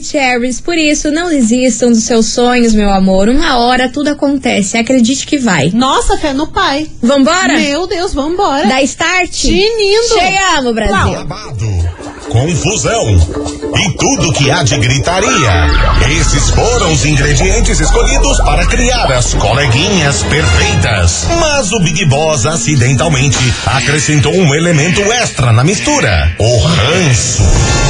Maravicheries. 0.00 0.60
Por 0.60 0.76
isso, 0.76 1.10
não 1.10 1.28
desistam 1.28 1.90
dos 1.90 2.04
seus 2.04 2.26
sonhos, 2.26 2.74
meu 2.74 2.90
amor. 2.90 3.28
Uma 3.28 3.58
hora 3.58 3.88
tudo 3.88 4.08
acontece. 4.08 4.78
Acredite 4.78 5.26
que 5.26 5.38
vai. 5.38 5.70
Nossa, 5.72 6.16
fé 6.16 6.32
no 6.32 6.46
pai. 6.46 6.88
Vambora? 7.02 7.58
Meu 7.58 7.86
Deus, 7.86 8.14
vambora. 8.14 8.66
Dá 8.66 8.82
start? 8.82 9.30
Tinindo. 9.30 10.08
Chegamos, 10.14 10.74
Brasil. 10.74 11.26
Confusão 12.28 13.10
e 13.76 13.96
tudo 13.96 14.32
que 14.32 14.50
há 14.50 14.62
de 14.62 14.78
gritaria. 14.78 15.66
Esses 16.20 16.50
foram 16.50 16.92
os 16.92 17.04
ingredientes 17.04 17.80
escolhidos 17.80 18.38
para 18.38 18.64
criar 18.66 19.10
as 19.12 19.34
coleguinhas 19.34 20.22
perfeitas. 20.22 21.26
Mas 21.40 21.72
o 21.72 21.80
Big 21.80 22.04
Boss 22.04 22.46
acidentalmente 22.46 23.38
acrescentou 23.66 24.32
um 24.32 24.54
elemento 24.54 25.00
extra 25.12 25.52
na 25.52 25.64
mistura: 25.64 26.32
o 26.38 26.58
ranço. 26.58 27.89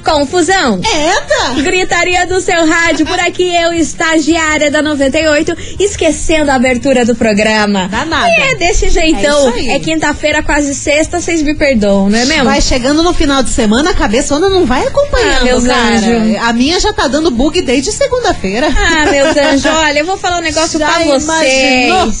Confusão. 0.00 0.80
Eita! 0.82 1.62
Gritaria 1.62 2.26
do 2.26 2.40
seu 2.40 2.66
rádio, 2.66 3.06
por 3.06 3.18
aqui 3.20 3.54
eu, 3.54 3.72
estagiária 3.72 4.70
da 4.70 4.82
98, 4.82 5.56
esquecendo 5.78 6.50
a 6.50 6.54
abertura 6.54 7.04
do 7.04 7.14
programa. 7.14 7.88
Danada. 7.88 8.28
E 8.28 8.32
é 8.32 8.54
desse 8.56 8.88
jeitão. 8.88 9.52
É. 9.56 9.76
É 9.76 9.78
quinta-feira, 9.78 10.42
quase 10.42 10.74
sexta, 10.74 11.20
vocês 11.20 11.42
me 11.42 11.54
perdoam, 11.54 12.08
não 12.08 12.18
é 12.18 12.24
mesmo? 12.24 12.44
Vai 12.44 12.60
chegando 12.60 13.02
no 13.02 13.12
final 13.12 13.42
de 13.42 13.50
semana, 13.50 13.90
a 13.90 13.94
cabeçona 13.94 14.48
não 14.48 14.64
vai 14.66 14.86
acompanhando, 14.86 15.40
Ah, 15.40 15.44
meus 15.44 15.66
cara. 15.66 15.80
anjos. 15.94 16.36
A 16.42 16.52
minha 16.52 16.80
já 16.80 16.92
tá 16.92 17.06
dando 17.08 17.30
bug 17.30 17.60
desde 17.62 17.92
segunda-feira. 17.92 18.68
Ah, 18.68 19.10
meus 19.10 19.36
anjos, 19.36 19.64
olha, 19.66 19.98
eu 20.00 20.06
vou 20.06 20.16
falar 20.16 20.38
um 20.38 20.42
negócio 20.42 20.78
Já 20.78 20.86
pra 20.86 21.04
vocês. 21.04 21.22
imaginou? 21.24 22.12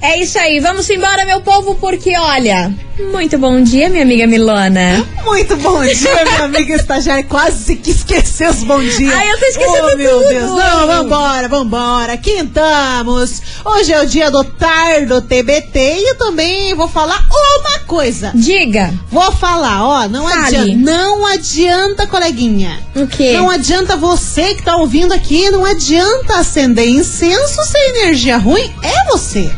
É 0.00 0.20
isso 0.22 0.38
aí, 0.38 0.60
vamos 0.60 0.88
embora, 0.90 1.24
meu 1.24 1.40
povo, 1.40 1.74
porque 1.76 2.16
olha. 2.16 2.72
Muito 3.12 3.38
bom 3.38 3.62
dia, 3.62 3.88
minha 3.88 4.02
amiga 4.02 4.26
Milona. 4.26 5.06
Muito 5.24 5.56
bom 5.56 5.84
dia, 5.84 6.24
minha 6.24 6.42
amiga 6.46 6.74
estagiária. 6.74 7.22
Quase 7.24 7.76
que 7.76 7.92
esqueceu 7.92 8.50
os 8.50 8.64
bom 8.64 8.80
dias. 8.80 9.12
Ai, 9.14 9.30
eu 9.30 9.38
tô 9.38 9.44
esquecendo 9.46 9.88
Oh, 9.92 9.96
meu 9.96 10.18
tudo. 10.18 10.28
Deus. 10.28 10.50
Não, 10.50 10.86
vambora, 10.88 11.48
vambora. 11.48 12.16
Quintamos. 12.16 13.40
Hoje 13.64 13.92
é 13.92 14.00
o 14.02 14.06
dia 14.06 14.30
do 14.30 14.42
Tardo 14.42 15.22
TBT 15.22 15.78
e 15.78 16.10
eu 16.10 16.14
também 16.16 16.74
vou 16.74 16.88
falar 16.88 17.24
uma 17.30 17.78
coisa. 17.86 18.32
Diga. 18.34 18.92
Vou 19.10 19.30
falar, 19.32 19.84
ó, 19.84 20.08
não 20.08 20.28
Fale. 20.28 20.56
adianta, 20.56 20.76
não 20.78 21.26
adianta, 21.26 22.06
coleguinha. 22.06 22.80
O 22.96 23.06
quê? 23.06 23.32
Não 23.34 23.48
adianta 23.48 23.96
você 23.96 24.54
que 24.54 24.62
tá 24.62 24.76
ouvindo 24.76 25.12
aqui, 25.14 25.50
não 25.50 25.64
adianta 25.64 26.34
acender 26.36 26.88
incenso 26.88 27.62
sem 27.64 27.90
energia 27.90 28.36
ruim, 28.38 28.72
é 28.82 29.04
você. 29.10 29.50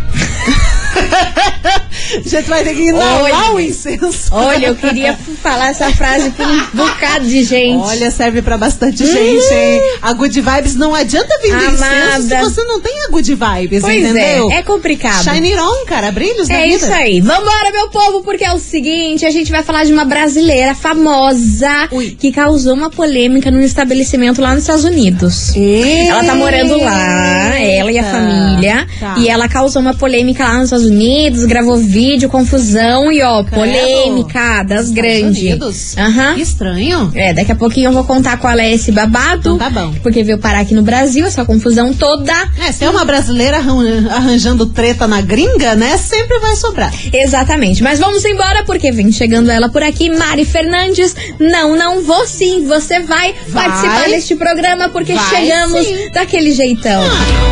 A 0.90 2.20
gente 2.28 2.48
vai 2.48 2.64
ter 2.64 2.74
que 2.74 2.88
inalar 2.88 3.54
o 3.54 3.60
incenso. 3.60 4.28
Olha, 4.32 4.66
eu 4.66 4.74
queria 4.74 5.16
falar 5.42 5.68
essa 5.68 5.90
frase 5.92 6.30
pra 6.30 6.46
um 6.46 6.60
bocado 6.74 7.26
de 7.26 7.44
gente. 7.44 7.82
Olha, 7.82 8.10
serve 8.10 8.42
pra 8.42 8.58
bastante 8.58 9.06
gente, 9.06 9.54
hein? 9.54 9.80
A 10.02 10.12
good 10.12 10.40
vibes 10.40 10.74
não 10.74 10.94
adianta 10.94 11.28
vir 11.42 11.52
do 11.52 11.64
incenso 11.64 11.76
se 11.78 12.34
Amada. 12.34 12.50
você 12.50 12.64
não 12.64 12.80
tem 12.80 13.04
a 13.04 13.08
good 13.10 13.32
vibes, 13.34 13.82
pois 13.82 13.96
entendeu? 14.04 14.50
é, 14.50 14.56
é 14.56 14.62
complicado. 14.62 15.22
Shine 15.22 15.54
on, 15.58 15.84
cara, 15.86 16.10
brilhos 16.10 16.48
da 16.48 16.54
É 16.54 16.64
vida. 16.66 16.76
isso 16.76 16.92
aí. 16.92 17.20
Vambora, 17.20 17.70
meu 17.72 17.88
povo, 17.90 18.22
porque 18.22 18.44
é 18.44 18.52
o 18.52 18.58
seguinte: 18.58 19.24
a 19.24 19.30
gente 19.30 19.50
vai 19.52 19.62
falar 19.62 19.84
de 19.84 19.92
uma 19.92 20.04
brasileira 20.04 20.74
famosa 20.74 21.88
Ui. 21.92 22.10
que 22.18 22.32
causou 22.32 22.74
uma 22.74 22.90
polêmica 22.90 23.50
num 23.50 23.60
estabelecimento 23.60 24.40
lá 24.40 24.50
nos 24.54 24.62
Estados 24.64 24.84
Unidos. 24.84 25.52
Ela 25.54 26.24
tá 26.24 26.34
morando 26.34 26.76
lá, 26.82 27.58
ela 27.60 27.92
e 27.92 27.98
a 27.98 28.02
Eita. 28.02 28.10
família. 28.10 28.86
Tá. 28.98 29.14
E 29.18 29.28
ela 29.28 29.48
causou 29.48 29.80
uma 29.80 29.94
polêmica 29.94 30.44
lá 30.44 30.54
nos 30.54 30.64
Estados 30.64 30.79
Unidos, 30.84 31.44
gravou 31.44 31.76
vídeo, 31.76 32.28
confusão 32.28 33.10
e 33.12 33.22
ó, 33.22 33.42
Credo. 33.44 33.54
polêmica 33.56 34.62
das 34.62 34.86
Estados 34.86 34.91
grandes. 34.91 35.42
Unidos? 35.42 35.96
Aham. 35.98 36.34
Que 36.34 36.42
estranho. 36.42 37.10
É, 37.14 37.32
daqui 37.32 37.52
a 37.52 37.56
pouquinho 37.56 37.88
eu 37.88 37.92
vou 37.92 38.04
contar 38.04 38.36
qual 38.38 38.58
é 38.58 38.72
esse 38.72 38.91
babado. 38.92 39.54
Então 39.54 39.58
tá 39.58 39.70
bom. 39.70 39.94
Porque 40.02 40.22
veio 40.22 40.38
parar 40.38 40.60
aqui 40.60 40.74
no 40.74 40.82
Brasil, 40.82 41.26
essa 41.26 41.44
confusão 41.44 41.92
toda. 41.94 42.32
É, 42.66 42.72
se 42.72 42.84
é 42.84 42.91
uma 42.91 43.04
brasileira 43.04 43.58
arran- 43.58 44.08
arranjando 44.10 44.66
treta 44.66 45.06
na 45.06 45.20
gringa, 45.20 45.74
né? 45.74 45.96
Sempre 45.96 46.38
vai 46.38 46.56
sobrar. 46.56 46.92
Exatamente. 47.12 47.82
Mas 47.82 47.98
vamos 47.98 48.24
embora 48.24 48.64
porque 48.64 48.91
vem 48.92 49.10
chegando 49.12 49.50
ela 49.50 49.68
por 49.68 49.82
aqui, 49.82 50.10
Mari 50.10 50.44
Fernandes. 50.44 51.14
Não, 51.38 51.76
não 51.76 52.02
vou 52.02 52.26
sim. 52.26 52.66
Você 52.66 53.00
vai, 53.00 53.34
Vai. 53.48 53.64
participar 53.68 54.08
deste 54.08 54.34
programa 54.36 54.88
porque 54.88 55.12
Vai 55.14 55.28
chegamos 55.30 55.86
sim. 55.86 56.10
daquele 56.12 56.52
jeitão. 56.52 57.02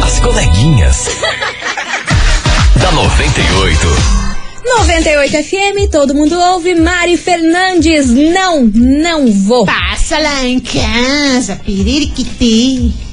As 0.05 0.19
coleguinhas. 0.21 1.09
da 2.77 2.93
98. 2.93 3.87
98 4.65 5.43
FM, 5.43 5.91
todo 5.91 6.15
mundo 6.15 6.39
ouve. 6.39 6.75
Mari 6.75 7.17
Fernandes. 7.17 8.11
Não, 8.11 8.65
não 8.65 9.33
vou. 9.33 9.65
Passa 9.65 10.19
lá 10.19 10.45
em 10.45 10.61
casa, 10.61 11.57
piririquiti. 11.57 13.08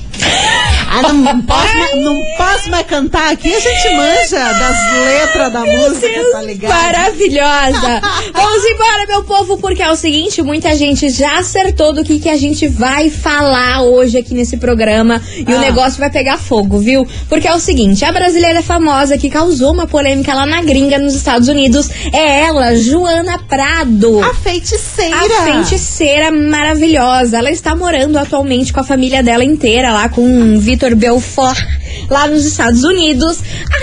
Ah, 0.98 1.12
não, 1.12 1.42
posso, 1.42 1.78
mais- 1.78 1.96
não 2.04 2.24
posso 2.38 2.70
mais 2.70 2.86
cantar 2.88 3.34
aqui, 3.34 3.54
a 3.54 3.60
gente 3.60 3.96
manja 3.96 4.54
das 4.54 4.94
letras 5.06 5.52
da 5.52 5.60
música, 5.66 6.32
tá 6.32 6.42
ligado? 6.42 6.72
Maravilhosa! 6.72 8.02
Vamos 8.34 8.64
embora, 8.66 9.06
meu 9.08 9.24
povo, 9.24 9.58
porque 9.58 9.82
é 9.84 9.92
o 9.92 9.96
seguinte: 9.96 10.42
muita 10.42 10.74
gente 10.76 11.10
já 11.10 11.40
acertou 11.40 11.92
do 11.92 12.04
que, 12.04 12.20
que 12.20 12.30
a 12.30 12.38
gente 12.38 12.68
vai 12.70 13.10
falar 13.10 13.82
hoje 13.82 14.18
aqui 14.18 14.34
nesse 14.34 14.56
programa 14.58 15.22
e 15.38 15.52
o 15.52 15.58
Ah. 15.58 15.60
negócio 15.60 16.00
vai 16.00 16.10
pegar 16.10 16.38
fogo, 16.38 16.78
viu? 16.80 17.06
Porque 17.28 17.48
é 17.48 17.54
o 17.54 17.60
seguinte: 17.60 18.06
a 18.06 18.12
brasileira 18.14 18.62
famosa 18.62 19.18
que 19.18 19.30
causou 19.30 19.74
uma 19.74 19.88
polêmica 19.88 20.34
lá 20.34 20.46
na 20.46 20.62
gringa, 20.62 20.98
nos 20.98 21.14
Estados 21.14 21.50
Unidos, 21.50 21.90
é 22.14 22.42
ela, 22.46 22.74
Joana 22.76 23.38
Prado. 23.40 24.24
A 24.24 24.34
feiticeira. 24.34 25.16
A 25.18 25.44
feiticeira 25.44 26.32
maravilhosa. 26.32 27.38
Ela 27.38 27.52
está 27.52 27.76
morando 27.76 28.18
atualmente 28.18 28.72
com 28.72 28.80
a 28.80 28.84
família 28.84 29.22
dela 29.22 29.44
inteira 29.44 29.92
lá 29.92 30.08
com 30.16 30.58
Vitor 30.58 30.96
Belfort. 30.96 31.68
Lá 32.10 32.28
nos 32.28 32.46
Estados 32.46 32.84
Unidos. 32.84 33.38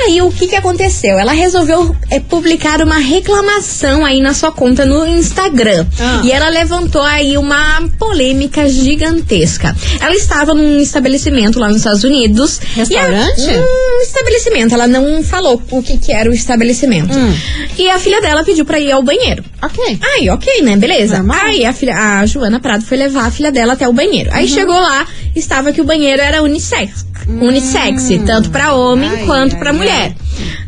Aí 0.07 0.21
o 0.23 0.31
que 0.31 0.49
que 0.49 0.57
aconteceu? 0.57 1.19
Ela 1.19 1.33
resolveu 1.33 1.95
é, 2.11 2.21
publicar 2.21 2.81
uma 2.81 2.99
reclamação 2.99 4.05
aí 4.05 4.21
na 4.21 4.35
sua 4.35 4.53
conta 4.53 4.85
no 4.87 5.07
Instagram. 5.07 5.87
Ah. 6.01 6.21
E 6.25 6.33
ela 6.33 6.49
levantou 6.49 7.03
aí 7.03 7.37
uma 7.37 7.83
polêmica 7.99 8.69
gigantesca. 8.69 9.75
Ela 10.01 10.15
estava 10.15 10.55
num 10.55 10.79
estabelecimento 10.81 11.59
lá 11.59 11.69
nos 11.69 11.79
Estados 11.79 12.05
Unidos. 12.05 12.61
e 12.77 12.81
a- 12.81 12.83
Restaurante? 13.03 13.59
um 13.59 14.03
estabelecimento. 14.03 14.75
Ela 14.75 14.87
não 14.87 15.23
falou 15.23 15.61
o 15.71 15.83
que 15.83 15.97
que 15.99 16.13
era 16.13 16.31
o 16.31 16.33
estabelecimento. 16.33 17.17
Hum. 17.17 17.35
E 17.79 17.89
a 17.89 17.99
filha 17.99 18.21
dela 18.21 18.45
pediu 18.45 18.65
pra 18.65 18.79
ir 18.79 18.91
ao 18.93 19.03
banheiro. 19.03 19.45
Ok. 19.63 19.99
Aí, 20.15 20.29
ok, 20.31 20.63
né? 20.63 20.77
Beleza. 20.77 21.19
Normal. 21.19 21.39
Aí 21.47 21.65
a, 21.65 21.73
filha, 21.73 21.97
a 21.97 22.27
Joana 22.27 22.61
Prado 22.61 22.85
foi 22.85 22.97
levar 22.97 23.27
a 23.27 23.31
filha 23.31 23.51
dela 23.53 23.73
até 23.75 23.89
o 23.89 23.93
banheiro. 23.93 24.31
Uhum. 24.31 24.37
Aí 24.37 24.49
chegou 24.49 24.75
lá, 24.75 25.07
estava 25.35 25.73
que 25.73 25.81
o 25.81 25.85
banheiro 25.85 26.21
era 26.23 26.43
unissex. 26.43 27.07
Unissex, 27.29 28.02
tanto 28.25 28.51
pra 28.51 28.75
homem 28.75 29.09
Hum. 29.11 29.15
Ai, 29.19 29.27
quanto 29.27 29.57
ai. 29.57 29.73
mulher. 29.73 30.15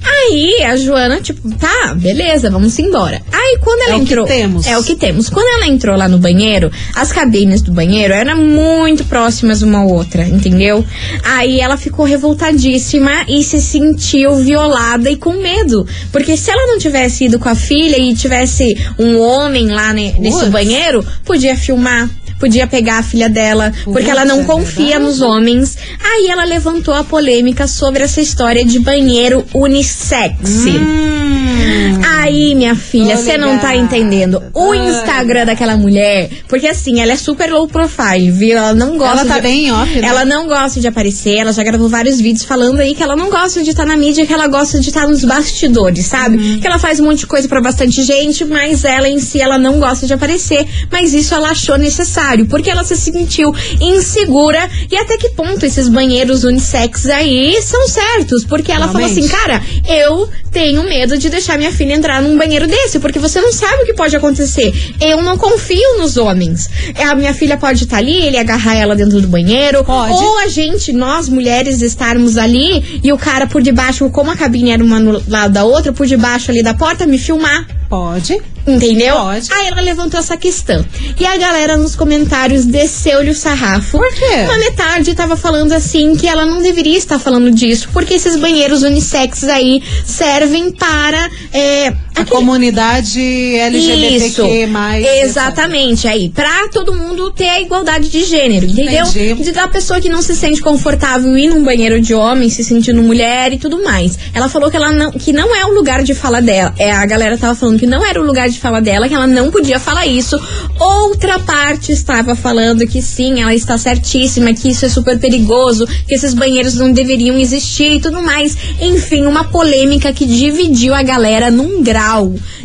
Aí 0.07 0.63
a 0.65 0.77
Joana, 0.77 1.21
tipo, 1.21 1.51
tá, 1.57 1.95
beleza, 1.97 2.51
vamos 2.51 2.79
embora. 2.79 3.21
Aí 3.33 3.59
quando 3.61 3.81
ela 3.81 3.93
É 3.93 3.95
o 3.97 3.99
que 4.01 4.05
entrou. 4.05 4.27
temos. 4.27 4.67
É 4.67 4.79
o 4.79 4.83
que 4.85 4.95
temos. 4.95 5.29
Quando 5.31 5.47
ela 5.57 5.67
entrou 5.67 5.97
lá 5.97 6.07
no 6.09 6.19
banheiro, 6.19 6.71
as 6.95 7.11
cabines 7.11 7.63
do 7.63 7.73
banheiro 7.73 8.13
eram 8.13 8.37
muito 8.37 9.05
próximas 9.05 9.63
uma 9.63 9.79
à 9.79 9.85
outra, 9.85 10.27
entendeu? 10.27 10.85
Aí 11.25 11.59
ela 11.61 11.77
ficou 11.77 12.05
revoltadíssima 12.05 13.11
e 13.29 13.43
se 13.43 13.61
sentiu 13.61 14.37
violada 14.37 15.11
e 15.11 15.17
com 15.17 15.33
medo. 15.33 15.87
Porque 16.13 16.37
se 16.37 16.51
ela 16.51 16.67
não 16.67 16.79
tivesse 16.79 17.25
ido 17.25 17.39
com 17.39 17.49
a 17.49 17.55
filha 17.55 17.99
e 17.99 18.15
tivesse 18.15 18.77
um 18.99 19.19
homem 19.21 19.69
lá 19.71 19.93
ne- 19.93 20.15
nesse 20.19 20.45
banheiro, 20.47 21.05
podia 21.25 21.57
filmar. 21.57 22.09
Podia 22.39 22.67
pegar 22.67 22.99
a 22.99 23.03
filha 23.03 23.29
dela, 23.29 23.73
porque 23.85 24.01
Putz, 24.01 24.09
ela 24.09 24.25
não 24.25 24.41
é 24.41 24.45
confia 24.45 24.87
verdade. 24.87 25.05
nos 25.05 25.21
homens. 25.21 25.77
Aí 26.03 26.29
ela 26.29 26.45
levantou 26.45 26.95
a 26.95 27.05
polêmica 27.05 27.67
sobre 27.67 28.03
essa 28.03 28.21
história 28.21 28.65
de 28.65 28.79
banheiro 28.79 29.45
unissex. 29.55 30.67
Hum. 30.67 32.01
Aí, 32.25 32.55
minha 32.55 32.75
filha, 32.75 33.19
você 33.19 33.37
não 33.37 33.59
tá 33.59 33.77
entendendo. 33.77 34.43
O 34.55 34.73
Ai. 34.73 34.89
Instagram 34.89 35.45
daquela 35.45 35.77
mulher, 35.77 36.31
porque 36.49 36.67
assim, 36.67 37.01
ela 37.01 37.13
é 37.13 37.17
super 37.17 37.53
low 37.53 37.69
profile, 37.69 38.31
viu? 38.31 38.57
Ela 38.57 38.73
não 38.73 38.97
gosta 38.97 39.21
Ela 39.21 39.29
tá 39.29 39.37
de... 39.37 39.43
bem 39.43 39.67
em 39.67 39.73
off, 39.73 40.01
né? 40.01 40.09
Ela 40.09 40.25
não 40.25 40.47
gosta 40.47 40.81
de 40.81 40.89
aparecer, 40.89 41.37
ela 41.37 41.53
já 41.53 41.63
gravou 41.63 41.87
vários 41.87 42.19
vídeos 42.19 42.45
falando 42.45 42.81
aí 42.81 42.95
que 42.95 43.03
ela 43.03 43.15
não 43.15 43.29
gosta 43.29 43.63
de 43.63 43.71
estar 43.71 43.85
na 43.85 43.95
mídia, 43.95 44.27
que 44.27 44.33
ela 44.33 44.47
gosta 44.49 44.81
de 44.81 44.89
estar 44.89 45.07
nos 45.07 45.23
bastidores, 45.23 46.07
sabe? 46.07 46.39
Uhum. 46.39 46.61
Que 46.61 46.67
ela 46.67 46.79
faz 46.79 46.99
um 46.99 47.05
monte 47.05 47.19
de 47.21 47.27
coisa 47.27 47.47
pra 47.47 47.61
bastante 47.61 48.03
gente, 48.03 48.43
mas 48.45 48.85
ela 48.85 49.07
em 49.07 49.19
si, 49.19 49.39
ela 49.39 49.59
não 49.59 49.79
gosta 49.79 50.07
de 50.07 50.15
aparecer. 50.15 50.67
Mas 50.91 51.13
isso 51.13 51.35
ela 51.35 51.51
achou 51.51 51.77
necessário, 51.77 52.34
porque 52.43 52.71
ela 52.71 52.83
se 52.83 52.97
sentiu 52.97 53.55
insegura. 53.81 54.69
E 54.91 54.97
até 54.97 55.17
que 55.17 55.31
ponto 55.31 55.65
esses 55.65 55.89
banheiros 55.89 56.45
unissex 56.45 57.07
aí 57.07 57.61
são 57.63 57.87
certos? 57.87 58.45
Porque 58.45 58.73
ela 58.73 58.87
falou 58.87 59.07
Realmente. 59.07 59.27
assim, 59.27 59.37
cara, 59.37 59.63
eu 59.87 60.29
tenho 60.51 60.85
medo 60.85 61.19
de 61.19 61.29
deixar 61.29 61.59
minha 61.59 61.73
filha 61.73 61.95
entrar 61.95 62.23
num 62.23 62.39
banheiro 62.39 62.67
desse, 62.67 62.99
porque 63.01 63.19
você 63.19 63.41
não 63.41 63.53
sabe 63.53 63.83
o 63.83 63.87
que 63.87 63.95
pode 63.95 64.17
acontecer. 64.17 64.73
Eu 65.01 65.21
não 65.21 65.37
confio 65.37 65.99
nos 65.99 66.17
homens. 66.17 66.71
A 66.97 67.15
minha 67.15 67.35
filha 67.35 67.57
pode 67.57 67.85
estar 67.85 67.99
ali, 67.99 68.17
ele 68.17 68.39
agarrar 68.39 68.75
ela 68.77 68.95
dentro 68.97 69.21
do 69.21 69.29
banheiro. 69.29 69.85
Pode. 69.85 70.13
Ou 70.13 70.39
a 70.39 70.49
gente, 70.49 70.93
nós 70.93 71.29
mulheres, 71.29 71.83
estarmos 71.83 72.37
ali 72.37 73.01
e 73.03 73.13
o 73.13 73.19
cara 73.19 73.47
por 73.47 73.61
debaixo, 73.63 74.09
como 74.11 74.31
a 74.31 74.37
cabine 74.37 74.71
era 74.71 74.83
uma 74.83 75.01
no 75.01 75.23
lado 75.29 75.53
da 75.53 75.65
outra, 75.65 75.93
por 75.93 76.07
debaixo 76.07 76.51
ali 76.51 76.63
da 76.63 76.73
porta, 76.73 77.07
me 77.07 77.19
filmar. 77.19 77.67
Pode. 77.89 78.41
Entendeu? 78.67 79.17
Pode. 79.17 79.53
Aí 79.53 79.67
ela 79.67 79.81
levantou 79.81 80.19
essa 80.19 80.37
questão. 80.37 80.85
E 81.19 81.27
a 81.27 81.37
galera 81.37 81.77
nos 81.77 81.95
comentários 81.95 82.65
desceu-lhe 82.65 83.31
o 83.31 83.35
sarrafo. 83.35 83.99
Por 83.99 84.15
quê? 84.15 84.43
Uma 84.45 84.59
metade 84.59 85.15
tava 85.15 85.37
falando 85.37 85.73
assim 85.73 86.17
que 86.17 86.27
ela 86.27 86.47
não 86.47 86.63
deveria 86.63 86.97
estar 86.97 87.19
falando 87.19 87.51
disso, 87.51 87.89
porque 87.93 88.15
esses 88.15 88.37
banheiros 88.37 88.83
unissex 88.83 89.45
aí 89.45 89.83
servem 90.07 90.71
para. 90.73 91.31
É, 91.53 91.95
A 92.15 92.25
comunidade 92.25 93.21
LGBTQ+. 93.57 94.67
mais. 94.69 95.05
Exatamente, 95.05 96.07
aí. 96.07 96.29
Pra 96.29 96.69
todo 96.69 96.95
mundo 96.95 97.31
ter 97.33 97.49
a 97.49 97.61
igualdade 97.61 98.09
de 98.09 98.25
gênero, 98.25 98.67
entendeu? 98.67 99.05
Entendi. 99.05 99.43
De 99.43 99.53
da 99.53 99.67
pessoa 99.67 100.01
que 100.01 100.09
não 100.09 100.23
se 100.23 100.35
sente 100.37 100.61
confortável 100.61 101.37
ir 101.37 101.49
num 101.49 101.65
banheiro 101.65 102.01
de 102.01 102.15
homem, 102.15 102.49
se 102.49 102.63
sentindo 102.63 103.03
mulher 103.03 103.53
e 103.53 103.59
tudo 103.59 103.83
mais. 103.83 104.17
Ela 104.33 104.49
falou 104.49 104.71
que 104.71 104.77
ela 104.77 104.93
não, 104.93 105.11
que 105.11 105.33
não 105.33 105.55
é 105.55 105.67
o 105.67 105.75
lugar 105.75 106.03
de 106.05 106.15
fala 106.15 106.41
dela. 106.41 106.73
É, 106.79 106.93
a 106.93 107.05
galera 107.05 107.37
tava 107.37 107.55
falando 107.55 107.79
que 107.79 107.87
não 107.87 108.05
era 108.05 108.21
o 108.21 108.25
lugar 108.25 108.49
de 108.49 108.61
fala 108.61 108.81
dela, 108.81 109.09
que 109.09 109.15
ela 109.15 109.27
não 109.27 109.51
podia 109.51 109.81
falar 109.81 110.07
isso. 110.07 110.41
Outra 110.79 111.39
parte 111.41 111.91
estava 111.91 112.37
falando 112.37 112.87
que 112.87 113.03
sim, 113.03 113.43
ela 113.43 113.55
está 113.55 113.77
certíssima, 113.77 114.53
que 114.55 114.71
isso 114.71 114.87
é 114.87 114.89
super 114.89 115.19
perigoso, 115.19 115.87
que 116.07 116.15
esses 116.15 116.33
banheiros 116.33 116.75
não 116.75 116.93
deveriam 116.93 117.37
existir 117.39 117.97
e 117.97 118.01
tudo 118.01 118.23
mais. 118.23 118.57
Enfim, 118.81 119.27
uma 119.27 119.45
polêmica 119.45 120.13
que 120.13 120.25
dividiu 120.25 120.95
a 120.95 121.03
galera 121.03 121.51
num 121.51 121.83
grau. 121.83 122.04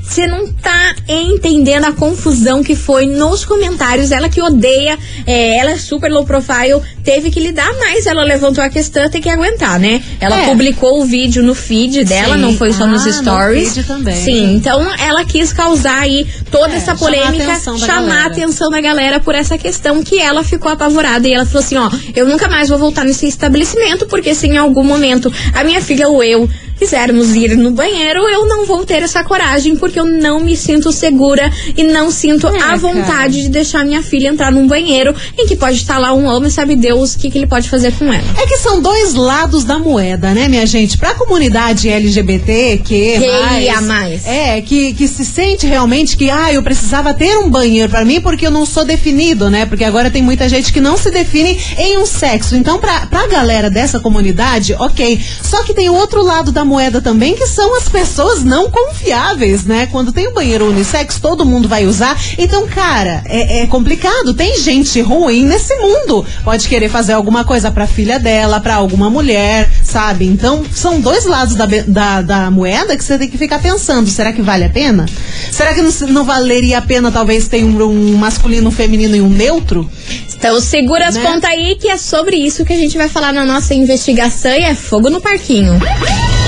Você 0.04 0.26
não 0.28 0.48
tá 0.52 0.96
entendendo 1.08 1.86
a 1.86 1.92
confusão 1.92 2.64
que 2.64 2.76
foi 2.76 3.06
nos 3.06 3.46
comentários. 3.46 4.12
Ela 4.12 4.28
que 4.30 4.42
odeia, 4.42 4.98
é, 5.26 5.58
ela 5.58 5.72
é 5.72 5.78
super 5.78 6.12
low 6.12 6.26
profile, 6.26 6.82
teve 7.04 7.30
que 7.32 7.40
lidar, 7.40 7.72
mas 7.80 8.06
ela 8.06 8.24
levantou 8.24 8.64
a 8.64 8.70
questão, 8.70 9.10
tem 9.10 9.22
que 9.22 9.30
aguentar, 9.30 9.80
né? 9.80 10.02
Ela 10.20 10.42
É. 10.42 10.46
publicou 10.46 11.02
o 11.02 11.06
vídeo 11.06 11.42
no 11.44 11.54
feed 11.56 12.04
dela, 12.04 12.36
Sim. 12.36 12.42
não 12.42 12.54
foi 12.58 12.74
só 12.74 12.86
nos 12.88 13.04
Ah, 13.04 13.08
no 13.08 13.14
stories. 13.14 13.74
feed 13.74 13.88
também. 13.88 14.16
Sim, 14.16 14.56
então 14.56 14.82
ela 15.00 15.24
quis 15.26 15.54
causar 15.54 16.00
aí 16.00 16.26
toda 16.52 16.74
É, 16.74 16.78
essa 16.78 16.96
chamar 16.96 16.96
a 16.96 16.98
polêmica, 16.98 17.52
atenção 17.54 17.78
chamar 17.78 18.24
a 18.24 18.26
atenção 18.28 18.70
da 18.70 18.82
galera 18.82 19.20
por 19.20 19.36
essa 19.36 19.58
questão 19.58 20.04
que 20.04 20.20
ela 20.20 20.44
ficou 20.44 20.72
apavorada 20.72 21.28
e 21.28 21.34
ela 21.34 21.46
falou 21.46 21.60
assim, 21.64 21.78
ó, 21.78 21.90
eu 22.16 22.26
nunca 22.26 22.48
mais 22.50 22.70
vou 22.70 22.78
voltar 22.78 23.04
nesse 23.06 23.28
estabelecimento 23.28 24.06
porque 24.08 24.34
se 24.36 24.48
em 24.48 24.58
algum 24.58 24.84
momento 24.84 25.32
a 25.54 25.64
minha 25.64 25.82
filha 25.82 26.08
ou 26.08 26.24
eu 26.24 26.50
quisermos 26.80 27.36
ir 27.36 27.56
no 27.58 27.72
banheiro, 27.72 28.22
eu 28.28 28.48
não 28.48 28.66
vou 28.66 28.86
ter 28.86 29.04
essa 29.04 29.24
coragem 29.24 29.76
porque 29.76 30.00
eu 30.00 30.06
não 30.06 30.40
me 30.40 30.56
sinto 30.56 30.92
segura 30.92 31.52
e 31.76 31.84
não 31.84 32.10
sinto 32.10 32.48
É, 32.48 32.62
a 32.62 32.76
vontade 32.78 33.06
cara. 33.08 33.30
de 33.30 33.50
deixar 33.50 33.86
minha 33.86 34.02
filha 34.02 34.30
entrar 34.30 34.52
num 34.52 34.66
banheiro 34.68 35.14
em 35.38 35.46
que 35.46 35.56
pode 35.56 35.78
estar 35.78 35.98
lá 35.98 36.14
um 36.14 36.26
homem, 36.26 36.50
sabe 36.50 36.76
Deus 36.76 37.14
o 37.14 37.20
que, 37.20 37.30
que 37.30 37.38
ele 37.38 37.48
pode 37.48 37.70
fazer 37.70 37.92
com 37.94 38.06
ela. 38.12 38.24
É 38.42 38.48
que 38.48 38.58
são 38.58 38.82
dois 38.82 39.14
lados 39.14 39.64
da 39.64 39.78
moeda, 39.78 40.34
né, 40.34 40.48
minha 40.48 40.66
gente? 40.66 40.98
Pra 40.98 41.14
comunidade 41.16 41.90
LGBT, 41.90 42.82
que 42.84 43.18
QIA+. 43.20 43.82
mais, 43.82 44.26
é, 44.26 44.62
que, 44.62 44.94
que 44.94 45.08
se 45.08 45.26
sente 45.26 45.66
realmente 45.68 46.16
que, 46.16 46.30
ah, 46.30 46.54
eu 46.54 46.64
precisava 46.64 47.14
ter 47.14 47.38
um 47.38 47.50
banheiro 47.50 47.90
pra 47.90 48.06
mim 48.06 48.22
porque 48.22 48.48
eu 48.48 48.52
não 48.52 48.66
sou 48.66 48.86
definido, 48.86 49.50
né? 49.50 49.66
Porque 49.66 49.84
agora 49.84 50.10
tem 50.10 50.22
muita 50.22 50.48
gente 50.48 50.72
que 50.72 50.80
não 50.80 50.98
se 50.98 51.12
define 51.12 51.60
em 51.78 51.98
um 51.98 52.06
sexo. 52.06 52.56
Então, 52.56 52.80
pra, 52.80 53.06
pra 53.08 53.28
galera 53.28 53.70
dessa 53.70 54.00
comunidade, 54.00 54.74
ok. 54.80 55.20
Só 55.44 55.64
que 55.64 55.74
tem 55.74 55.90
o 55.90 55.94
outro 55.94 56.24
lado 56.24 56.52
da 56.52 56.64
moeda 56.70 57.02
também, 57.02 57.36
que 57.36 57.48
são 57.48 57.76
as 57.76 57.90
pessoas 57.90 58.44
não 58.44 58.70
confiáveis, 58.70 59.66
né? 59.66 59.88
Quando 59.92 60.14
tem 60.14 60.28
um 60.28 60.34
banheiro 60.34 60.70
unissex, 60.70 61.20
todo 61.20 61.44
mundo 61.46 61.68
vai 61.68 61.86
usar. 61.86 62.16
Então, 62.38 62.68
cara, 62.68 63.24
é, 63.26 63.62
é 63.62 63.68
complicado. 63.68 64.34
Tem 64.34 64.58
gente 64.60 65.02
ruim 65.02 65.44
nesse 65.46 65.76
mundo. 65.76 66.24
Pode 66.44 66.68
querer 66.68 66.90
fazer 66.90 67.14
alguma 67.14 67.44
coisa 67.44 67.72
pra 67.72 67.88
filha 67.88 68.20
dela, 68.20 68.60
pra 68.60 68.76
alguma 68.76 69.10
mulher, 69.10 69.68
sabe? 69.84 70.26
Então, 70.26 70.64
são 70.74 71.02
dois 71.02 71.26
lados 71.26 71.56
da, 71.56 71.66
da, 71.66 72.22
da 72.22 72.52
moeda 72.52 72.96
que 72.96 73.04
você 73.04 73.18
tem 73.18 73.28
que 73.30 73.38
ficar 73.38 73.60
pensando. 73.60 74.08
Será 74.08 74.32
que 74.32 74.42
vale 74.42 74.66
a 74.66 74.70
pena? 74.70 75.08
Será 75.52 75.74
que 75.74 75.82
não, 75.82 75.92
não 76.10 76.24
valeria 76.24 76.78
a 76.78 76.82
pena, 76.82 77.12
talvez, 77.12 77.48
ter 77.48 77.64
um, 77.64 77.82
um 77.84 78.16
masculino, 78.16 78.70
um 78.70 78.72
feminino 78.72 79.16
e 79.16 79.22
um 79.22 79.30
neutro? 79.30 79.90
Então 80.38 80.62
segura 80.62 81.08
as 81.08 81.16
Né? 81.16 81.22
pontas 81.24 81.50
aí 81.50 81.76
que 81.76 81.90
é 81.90 81.98
sobre 81.98 82.38
isso 82.38 82.64
que 82.64 82.72
a 82.72 82.78
gente 82.78 82.98
vai 82.98 83.10
falar 83.10 83.34
na 83.34 83.44
nossa 83.44 83.74
investigação 83.74 84.52
e 84.52 84.64
é 84.64 84.74
fogo 84.76 85.10
no 85.10 85.20
parquinho. 85.20 85.74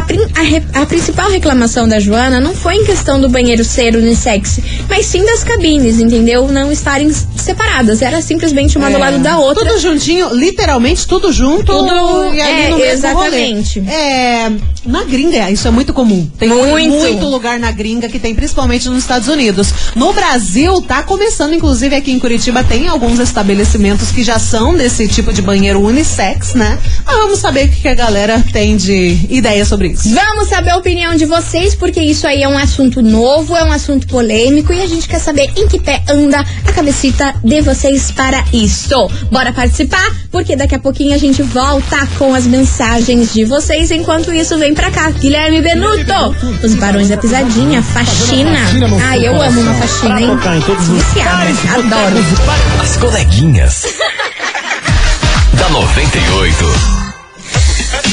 a 0.78 0.82
a 0.82 0.86
principal 0.86 1.30
reclamação 1.30 1.88
da 1.88 2.00
Joana 2.00 2.40
não 2.40 2.54
foi 2.56 2.76
em 2.76 2.86
questão 2.86 3.20
do 3.20 3.30
banheiro 3.30 3.64
ser 3.64 3.96
unissex, 3.96 4.60
mas 4.90 5.06
sim 5.06 5.24
das 5.26 5.44
cabines, 5.44 6.00
entendeu? 6.00 6.48
Não 6.48 6.72
estarem 6.72 7.12
separadas. 7.38 8.02
Era 8.02 8.22
simplesmente 8.22 8.78
uma 8.78 8.90
do 8.90 8.96
É. 8.96 9.00
lado 9.00 9.20
da 9.20 9.38
outra. 9.38 9.66
Tudo 9.66 9.80
juntinho, 9.80 10.34
literalmente 10.34 11.08
tudo 11.08 11.32
junto. 11.32 11.66
Tudo- 11.66 12.34
e 12.34 12.42
ali 12.42 12.62
é, 12.64 12.70
no 12.70 12.78
mesmo 12.78 12.92
exatamente. 12.94 13.80
rolê. 13.80 13.92
É, 13.92 14.52
na 14.86 15.04
gringa, 15.04 15.50
isso 15.52 15.68
é 15.68 15.72
muito 15.72 15.94
comum. 15.94 16.28
Tem 16.38 16.50
Muito. 16.50 16.90
muito 16.96 17.26
lugar 17.28 17.60
na 17.60 17.72
gringa 17.72 18.08
que 18.10 18.20
tem, 18.20 18.34
principalmente 18.34 18.88
nos 18.90 19.00
Estados 19.00 19.28
Unidos. 19.28 19.74
No 19.96 20.14
Brasil, 20.14 20.82
tá 20.82 21.04
começando, 21.04 21.54
inclusive 21.54 21.96
aqui 21.96 22.12
em 22.12 22.20
Curitiba, 22.20 22.64
tem 22.64 22.79
alguns 22.88 23.20
estabelecimentos 23.20 24.12
que 24.12 24.24
já 24.24 24.40
são 24.40 24.76
desse 24.76 25.08
tipo 25.08 25.32
de 25.34 25.42
banheiro 25.42 25.82
unissex, 25.86 26.54
né? 26.54 26.78
Mas 27.06 27.16
vamos 27.16 27.40
saber 27.40 27.66
o 27.66 27.70
que 27.70 27.88
a 27.88 27.94
galera 27.94 28.44
tem 28.52 28.78
de 28.78 29.28
ideia 29.30 29.66
sobre 29.66 29.90
isso. 29.90 30.14
Vamos 30.14 30.48
saber 30.50 30.72
a 30.72 30.78
opinião 30.78 31.16
de 31.16 31.26
vocês, 31.26 31.76
porque 31.76 32.02
isso 32.02 32.28
aí 32.28 32.44
é 32.44 32.48
um 32.48 32.58
assunto 32.58 33.02
novo, 33.02 33.56
é 33.56 33.64
um 33.64 33.72
assunto 33.72 34.08
polêmico 34.08 34.74
e 34.74 34.82
a 34.82 34.88
gente 34.88 35.08
quer 35.08 35.20
saber 35.20 35.52
em 35.56 35.68
que 35.68 35.80
pé 35.80 36.04
anda 36.08 36.40
a 36.40 36.72
cabecita 36.72 37.34
de 37.44 37.62
vocês 37.62 38.12
para 38.12 38.44
isso. 38.54 39.10
Bora 39.32 39.52
participar? 39.54 40.10
Porque 40.32 40.56
daqui 40.56 40.76
a 40.76 40.80
pouquinho 40.80 41.14
a 41.14 41.18
gente 41.18 41.42
volta 41.42 42.08
com 42.18 42.34
as 42.34 42.46
mensagens 42.46 43.34
de 43.34 43.46
vocês. 43.46 43.92
Enquanto 43.92 44.34
isso, 44.34 44.58
vem 44.58 44.74
pra 44.74 44.92
cá, 44.92 45.10
Guilherme 45.10 45.62
Benuto, 45.62 46.36
os 46.64 46.76
barões 46.76 47.10
da 47.10 47.18
pisadinha, 47.18 47.82
faxina. 47.82 48.60
Ai, 49.08 49.28
eu 49.28 49.42
amo 49.42 49.62
uma 49.62 49.74
faxina, 49.74 50.22
hein? 50.22 50.30
Viciada, 50.94 51.46
adoro. 51.74 52.69
As 52.78 52.98
coleguinhas. 52.98 53.84
da 55.58 55.70
98. 55.70 56.66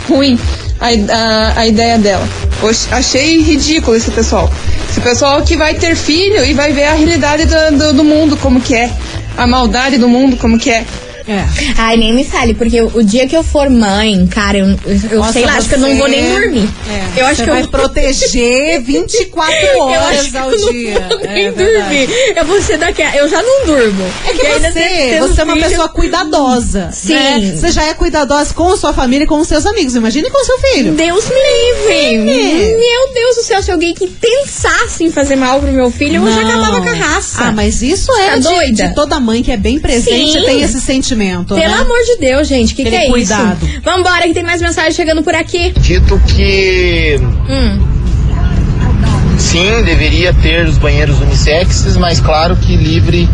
ruim 0.08 0.38
a, 0.84 0.88
a, 0.88 1.60
a 1.60 1.66
ideia 1.66 1.98
dela. 1.98 2.28
Oxe, 2.62 2.88
achei 2.92 3.40
ridículo 3.40 3.96
esse 3.96 4.10
pessoal. 4.10 4.52
Esse 4.90 5.00
pessoal 5.00 5.42
que 5.42 5.56
vai 5.56 5.74
ter 5.74 5.96
filho 5.96 6.44
e 6.44 6.52
vai 6.52 6.72
ver 6.72 6.84
a 6.84 6.92
realidade 6.92 7.46
do, 7.46 7.78
do, 7.78 7.92
do 7.94 8.04
mundo 8.04 8.36
como 8.36 8.60
que 8.60 8.74
é. 8.74 8.90
A 9.36 9.46
maldade 9.46 9.96
do 9.98 10.08
mundo 10.08 10.36
como 10.36 10.58
que 10.58 10.70
é. 10.70 10.84
É. 11.26 11.44
Ai, 11.78 11.96
nem 11.96 12.12
me 12.12 12.24
fale, 12.24 12.54
porque 12.54 12.80
o, 12.82 13.02
dia 13.02 13.26
que 13.26 13.34
eu 13.36 13.42
for 13.42 13.70
mãe, 13.70 14.26
cara, 14.26 14.58
eu, 14.58 14.66
eu 15.10 15.18
Nossa, 15.20 15.32
sei 15.32 15.44
lá, 15.46 15.54
acho 15.56 15.68
que 15.68 15.74
eu 15.74 15.78
não 15.78 15.96
vou 15.96 16.06
nem 16.08 16.28
dormir. 16.30 16.68
É, 17.16 17.20
eu 17.22 17.26
acho 17.26 17.42
que 17.42 17.50
vai 17.50 17.62
eu 17.62 17.68
proteger 17.68 18.82
24 18.82 19.54
eu 19.64 19.84
acho 19.88 20.04
horas 20.04 20.34
ao 20.36 20.52
eu 20.52 20.58
não 20.60 20.72
dia. 20.72 21.06
vou 21.08 21.18
nem 21.20 21.46
É 21.46 21.50
dormir. 21.52 22.08
Eu 22.36 22.44
vou 22.44 22.60
ser 22.60 22.76
daquela. 22.78 23.16
Eu 23.16 23.28
já 23.28 23.42
não 23.42 23.64
durmo. 23.66 24.04
É 24.28 24.32
que 24.34 24.46
E 24.46 24.50
você, 24.50 25.18
você 25.20 25.40
é 25.40 25.44
um 25.44 25.46
uma 25.48 25.54
filho- 25.56 25.68
pessoa 25.68 25.88
cuidadosa. 25.88 26.90
Sim. 26.92 27.14
né? 27.14 27.56
Você 27.56 27.70
já 27.72 27.84
é 27.84 27.94
cuidadosa 27.94 28.52
com 28.52 28.68
a 28.70 28.76
sua 28.76 28.92
família 28.92 29.24
e 29.24 29.26
com 29.26 29.38
os 29.40 29.48
seus 29.48 29.64
amigos. 29.66 29.94
Imagine 29.94 30.28
com 30.30 30.38
o 30.40 30.44
seu 30.44 30.58
filho. 30.58 30.92
Deus 30.92 31.24
me 31.26 31.34
livre! 31.34 32.76
Meu 32.76 33.14
Deus 33.14 33.36
do 33.36 33.42
céu, 33.44 33.62
se 33.62 33.70
alguém 33.70 33.94
que 33.94 34.06
pensasse 34.08 35.04
em 35.04 35.10
fazer 35.10 35.36
mal 35.36 35.60
pro 35.60 35.72
meu 35.72 35.90
filho, 35.90 36.16
eu 36.26 36.32
já 36.34 36.42
Não. 36.42 36.48
acabava 36.50 36.82
com 36.82 36.88
a 36.90 36.94
raça. 36.94 37.44
Ah, 37.44 37.52
mas 37.52 37.80
isso 37.82 38.12
é 38.12 38.30
Tá 38.30 38.36
de, 38.36 38.42
doida? 38.42 38.88
de 38.88 38.94
toda 38.94 39.18
mãe 39.20 39.42
que 39.42 39.50
é 39.52 39.56
bem 39.56 39.78
presente 39.78 40.32
Sim. 40.38 40.44
tem 40.44 40.60
esse 40.62 40.80
sentimento. 40.80 41.13
Pelo 41.16 41.74
né? 41.74 41.80
amor 41.80 41.98
de 42.04 42.16
Deus, 42.20 42.46
gente, 42.48 42.74
que 42.74 42.82
que 42.82 42.88
Aquele 42.88 43.04
é 43.04 43.08
cuidado. 43.10 43.66
isso? 43.66 43.80
Vambora, 43.82 44.22
que 44.22 44.34
tem 44.34 44.42
mais 44.42 44.60
mensagem 44.60 44.92
chegando 44.92 45.22
por 45.22 45.34
aqui. 45.34 45.72
Dito 45.78 46.20
que 46.28 47.18
Hum, 47.48 47.78
sim, 49.38 49.82
deveria 49.84 50.32
ter 50.34 50.66
os 50.66 50.78
banheiros 50.78 51.20
unissexes, 51.20 51.96
mas 51.96 52.20
claro 52.20 52.56
que 52.56 52.76
livre, 52.76 53.28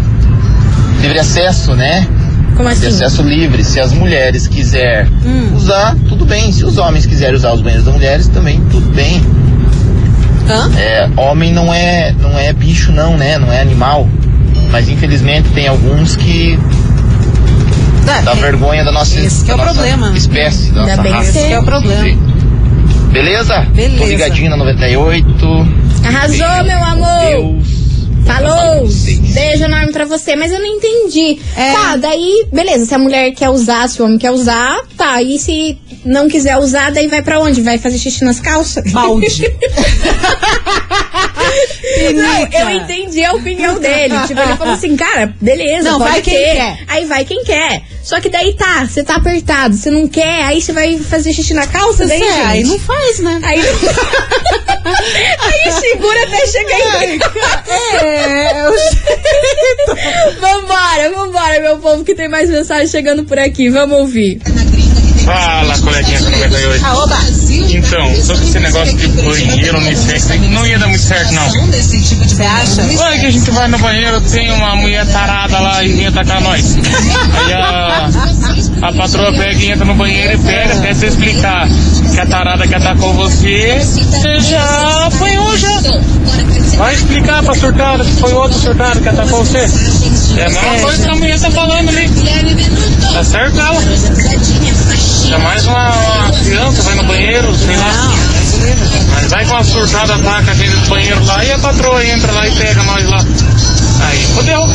livre 1.01 1.19
acesso, 1.19 1.75
né? 1.75 2.07
como 2.57 2.69
De 2.69 2.75
assim? 2.75 2.89
acesso 2.89 3.23
livre. 3.23 3.65
Se 3.65 3.81
as 3.81 3.93
mulheres 3.93 4.47
quiser 4.47 5.09
Hum. 5.25 5.55
usar, 5.55 5.97
tudo 6.09 6.27
bem. 6.27 6.53
Se 6.53 6.65
os 6.65 6.77
homens 6.77 7.07
quiserem 7.07 7.35
usar 7.35 7.53
os 7.55 7.61
banheiros 7.63 7.87
das 7.87 7.95
mulheres, 7.95 8.29
também 8.29 8.61
tudo 8.71 8.87
bem. 8.95 9.25
Hã? 10.49 10.71
É, 10.79 11.09
homem 11.17 11.53
não 11.55 11.73
é, 11.73 12.13
não 12.21 12.39
é 12.39 12.53
bicho 12.53 12.93
não, 12.93 13.17
né? 13.17 13.39
Não 13.39 13.51
é 13.53 13.61
animal. 13.61 14.07
Mas 14.71 14.89
infelizmente 14.91 15.49
tem 15.51 15.69
alguns 15.69 16.17
que 16.17 16.59
É, 18.19 18.23
dá 18.23 18.33
é. 18.33 18.35
vergonha 18.35 18.85
da 18.85 18.91
nossa, 18.93 19.21
Esse 19.21 19.45
que 19.45 19.51
é 19.51 19.57
da 19.57 19.63
o 19.63 19.67
nossa 19.67 19.81
problema. 19.81 20.17
espécie, 20.17 20.73
da 20.73 20.81
Ainda 20.81 20.97
nossa 20.97 21.11
raça. 21.11 21.31
Esse 21.31 21.47
que 21.47 21.53
é 21.53 21.59
o 21.61 21.65
problema. 21.65 22.31
Beleza? 23.13 23.61
Beleza. 23.73 23.99
Tô 23.99 24.07
ligadinho 24.07 24.51
na 24.51 24.57
98. 24.57 25.27
Arrasou, 26.05 26.65
meu 26.65 26.83
amor! 26.83 27.31
Deus. 27.31 27.81
Falou! 28.27 28.89
Beijo 29.35 29.65
enorme 29.65 29.93
pra 29.93 30.05
você, 30.05 30.37
mas 30.37 30.53
eu 30.53 30.59
não 30.59 30.67
entendi. 30.67 31.39
É. 31.57 31.73
Tá, 31.73 31.97
daí, 31.97 32.47
beleza, 32.53 32.87
se 32.87 32.95
a 32.95 32.99
mulher 32.99 33.33
quer 33.33 33.49
usar, 33.51 33.89
se 33.89 34.01
o 34.01 34.05
homem 34.05 34.19
quer 34.19 34.31
usar, 34.31 34.81
tá. 34.97 35.21
E 35.23 35.39
se 35.39 35.79
não 36.05 36.29
quiser 36.29 36.57
usar, 36.57 36.91
daí 36.93 37.09
vai 37.09 37.23
pra 37.23 37.41
onde? 37.41 37.61
Vai 37.61 37.79
fazer 37.79 37.99
xixi 37.99 38.25
nas 38.25 38.39
calças? 38.39 38.91
Balde. 38.93 39.51
Não, 42.13 42.49
eu 42.53 42.71
entendi 42.71 43.25
a 43.25 43.33
opinião 43.33 43.79
dele. 43.79 44.15
Tipo, 44.27 44.41
ele 44.41 44.57
falou 44.57 44.75
assim, 44.75 44.97
cara, 44.97 45.35
beleza, 45.41 45.91
Não, 45.91 45.99
vai 45.99 46.21
quem 46.23 46.35
ter. 46.35 46.55
quer. 46.57 46.79
Aí 46.89 47.05
vai 47.07 47.25
quem 47.25 47.45
quer. 47.45 47.83
Só 48.03 48.21
que 48.21 48.29
daí 48.29 48.55
tá, 48.55 48.87
você 48.87 49.03
tá 49.05 49.17
apertado, 49.17 49.77
você 49.77 49.91
não 49.91 50.09
quer, 50.09 50.45
aí 50.45 50.61
você 50.61 50.73
vai 50.73 50.99
fazer 50.99 51.33
xixi 51.33 51.53
na 51.53 51.67
calça, 51.67 52.07
daí, 52.07 52.19
gente. 52.19 52.33
aí 52.33 52.65
não 52.65 52.79
faz, 52.79 53.19
né? 53.21 53.39
Aí, 53.43 53.61
aí 55.39 55.73
segura 55.73 56.23
até 56.25 56.47
chegar 56.47 57.05
em 57.05 57.19
casa. 57.19 58.05
É, 58.05 58.61
eu... 58.67 58.73
Vambora, 60.41 61.11
vambora, 61.15 61.61
meu 61.61 61.79
povo, 61.79 62.05
que 62.05 62.15
tem 62.15 62.29
mais 62.29 62.49
mensagem 62.49 62.87
chegando 62.89 63.25
por 63.25 63.39
aqui. 63.39 63.69
Vamos 63.69 63.99
ouvir. 63.99 64.41
Fala, 65.31 65.79
coleguinha 65.79 66.21
do 66.21 66.31
98. 66.31 66.85
Ah, 66.85 66.99
oba. 66.99 67.19
Então, 67.71 68.23
sobre 68.25 68.45
esse 68.47 68.59
negócio 68.59 68.97
de 68.97 69.09
banheiro 69.09 69.79
unissex, 69.79 70.31
aí, 70.31 70.39
não 70.49 70.67
ia 70.67 70.79
dar 70.79 70.89
muito 70.89 71.03
certo, 71.03 71.33
não. 71.33 71.49
Você 71.49 72.43
acha? 72.43 72.83
Olha 73.05 73.19
que 73.19 73.27
a 73.27 73.31
gente 73.31 73.51
vai 73.51 73.69
no 73.69 73.79
banheiro, 73.79 74.21
tem 74.23 74.51
uma 74.53 74.77
mulher 74.77 75.07
tarada 75.07 75.59
lá 75.61 75.85
e 75.85 75.93
vem 75.93 76.07
atacar 76.07 76.41
nós. 76.41 76.77
Aí 77.47 77.53
a, 77.53 78.11
a 78.83 78.93
patroa 78.93 79.33
pega 79.33 79.61
e 79.61 79.71
entra 79.71 79.85
no 79.85 79.95
banheiro 79.95 80.35
e 80.35 80.39
pega 80.39 80.75
até 80.75 80.95
você 80.95 81.07
explicar 81.07 81.69
que 82.13 82.21
a 82.21 82.27
tarada 82.27 82.67
que 82.67 82.75
atacou 82.75 83.13
você, 83.15 83.79
você 83.81 84.41
já 84.41 85.07
apanhou 85.07 85.57
já. 85.57 85.81
Vai 86.77 86.95
explicar 86.95 87.43
pra 87.43 87.55
surtada 87.55 88.05
que 88.05 88.13
foi 88.13 88.33
outro 88.33 88.59
surtado 88.59 89.01
que 89.01 89.09
atacou 89.09 89.45
você. 89.45 89.59
É 90.39 90.45
a 90.47 90.49
mesma 90.49 90.79
coisa 90.81 91.03
que 91.05 91.11
a 91.11 91.15
mulher 91.15 91.41
tá 91.41 91.51
falando 91.51 91.89
ali. 91.89 92.11
Tá 93.13 93.25
certo 93.25 93.61
ela. 93.61 93.81
É 95.33 95.39
mais 95.39 95.67
uma, 95.67 95.91
uma 95.91 96.31
criança, 96.33 96.83
vai 96.83 96.95
no 96.95 97.05
banheiro, 97.05 97.55
sei 97.57 97.77
lá. 97.77 97.93
Mas 99.15 99.31
vai 99.31 99.45
com 99.47 99.57
a 99.57 99.65
surtada, 99.65 100.15
ataca 100.15 100.51
a 100.53 100.55
gente 100.55 100.77
no 100.77 100.87
banheiro 100.87 101.25
lá 101.25 101.45
e 101.45 101.53
a 101.53 101.59
patroa 101.59 102.05
entra 102.05 102.33
lá 102.33 102.49
e 102.49 102.55
pega 102.55 102.83
nós 102.85 103.09
lá. 103.09 103.25
Aí 104.09 104.27
fodeu. 104.35 104.69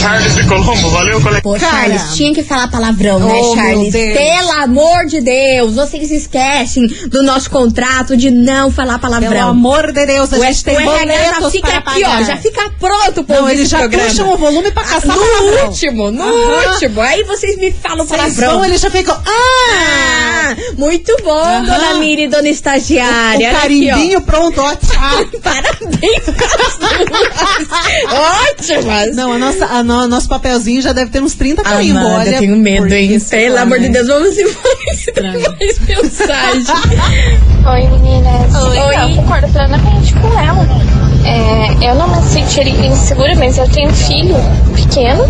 Charles 0.00 0.34
de 0.34 0.44
Colombo, 0.46 0.90
valeu, 0.90 1.20
colega. 1.20 1.42
Pô, 1.42 1.52
Cara. 1.58 1.70
Charles, 1.70 2.14
tinha 2.14 2.34
que 2.34 2.42
falar 2.42 2.68
palavrão, 2.68 3.18
né, 3.18 3.32
Oh, 3.34 3.54
Charles? 3.54 3.92
Pelo 3.92 4.52
amor 4.62 5.06
de 5.06 5.20
Deus, 5.20 5.74
vocês 5.74 6.10
esquecem 6.10 6.86
do 7.08 7.22
nosso 7.22 7.48
contrato 7.50 8.16
de 8.16 8.30
não 8.30 8.70
falar 8.70 8.98
palavrão. 8.98 9.30
Pelo 9.30 9.48
amor 9.48 9.92
de 9.92 10.06
Deus, 10.06 10.32
a 10.32 10.36
o, 10.38 10.42
gente 10.44 10.64
tem 10.64 10.76
o 10.76 10.80
RH 10.80 10.96
já 11.24 11.32
boletos 11.32 11.52
fica 11.52 11.68
aqui, 11.78 12.00
pagar. 12.02 12.20
ó, 12.20 12.24
já 12.24 12.36
fica 12.36 12.70
pronto 12.78 13.24
pra 13.24 13.36
Não, 13.40 13.48
eles 13.48 13.68
já 13.68 13.78
programa. 13.78 14.08
puxam 14.08 14.32
o 14.32 14.36
volume 14.36 14.70
pra 14.72 14.82
caçar 14.84 15.16
No 15.16 15.24
palavrão. 15.24 15.66
último, 15.68 16.10
no 16.10 16.22
Aham. 16.22 16.72
último. 16.72 17.00
Aí 17.00 17.22
vocês 17.24 17.56
me 17.58 17.70
falam 17.72 18.06
Vocês 18.06 18.20
palavrão. 18.20 18.50
vão, 18.56 18.64
eles 18.64 18.80
já 18.80 18.90
ficam... 18.90 19.14
Ah! 19.26 20.26
Ah, 20.48 20.54
muito 20.78 21.12
bom, 21.24 21.32
Aham. 21.40 21.64
dona 21.64 21.94
Miri, 21.94 22.28
dona 22.28 22.48
estagiária. 22.48 23.48
O 23.48 23.50
Olha 23.50 23.50
aqui, 23.50 23.56
ó. 23.56 23.60
carimbinho 23.94 24.20
pronto, 24.22 24.60
ó. 24.60 24.74
tchau. 24.76 25.26
Parabéns. 25.42 26.22
Ótimas. 28.60 29.15
Não, 29.16 29.32
a 29.32 29.38
nossa, 29.38 29.64
a 29.66 29.82
no- 29.82 30.06
nosso 30.06 30.28
papelzinho 30.28 30.80
já 30.82 30.92
deve 30.92 31.10
ter 31.10 31.22
uns 31.22 31.34
30 31.34 31.62
carimbos. 31.62 32.02
Olha, 32.02 32.30
eu 32.30 32.38
tenho 32.38 32.56
medo, 32.56 32.92
hein? 32.92 33.18
sei 33.18 33.46
Pelo 33.46 33.58
amor 33.58 33.80
de? 33.80 33.88
Deus, 33.88 34.06
vamos 34.06 34.36
embora. 34.36 35.56
Mais 35.58 35.78
mensagem. 35.88 36.74
Oi 37.66 37.88
meninas, 37.98 38.54
Oi. 38.54 38.76
Eu 39.12 39.16
concordo 39.16 39.48
plenamente 39.48 40.12
com 40.14 40.38
ela. 40.38 40.66
É, 41.26 41.90
eu 41.90 41.94
não 41.94 42.08
me 42.08 42.22
sentiria 42.22 42.86
insegura, 42.86 43.34
mas 43.36 43.58
eu 43.58 43.68
tenho 43.68 43.90
um 43.90 43.94
filho 43.94 44.36
pequeno 44.74 45.24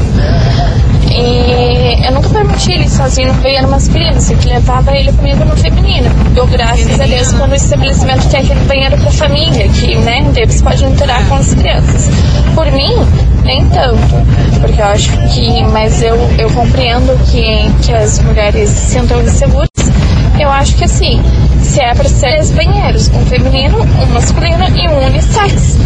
e 1.10 2.04
eu 2.04 2.12
nunca 2.12 2.28
permiti 2.28 2.72
ele 2.72 2.88
sozinho 2.88 3.32
no 3.32 3.40
banheiro 3.40 3.68
masculino, 3.68 4.20
sempre 4.20 4.48
levava 4.50 4.94
ele 4.94 5.10
comigo 5.12 5.44
no 5.44 5.56
feminino. 5.56 6.08
Eu, 6.36 6.46
graças 6.46 7.00
a 7.00 7.04
Deus, 7.04 7.32
quando 7.32 7.52
o 7.52 7.54
estabelecimento 7.54 8.28
tem 8.28 8.40
aquele 8.40 8.60
banheiro 8.66 8.98
para 8.98 9.10
família, 9.10 9.68
que 9.68 9.96
né, 9.96 10.30
eles 10.36 10.60
podem 10.60 10.92
entrar 10.92 11.26
com 11.28 11.36
as 11.36 11.54
crianças. 11.54 12.10
Por 12.54 12.70
mim, 12.72 12.94
nem 13.44 13.66
tanto, 13.68 13.98
porque 14.60 14.80
eu 14.80 14.86
acho 14.86 15.10
que, 15.28 15.62
mas 15.64 16.02
eu, 16.02 16.16
eu 16.38 16.50
compreendo 16.50 17.16
que, 17.30 17.70
que 17.82 17.92
as 17.92 18.18
mulheres 18.20 18.68
se 18.68 18.90
sintam 18.92 19.22
inseguras. 19.22 19.65
Eu 20.38 20.50
acho 20.50 20.76
que 20.76 20.84
assim, 20.84 21.22
se 21.62 21.80
é 21.80 21.94
para 21.94 22.08
ser 22.08 22.36
três 22.36 22.50
banheiros, 22.50 23.08
um 23.08 23.24
feminino, 23.26 23.80
um 23.80 24.06
masculino 24.12 24.64
e 24.76 24.88
um 24.88 25.06
unissex. 25.06 25.76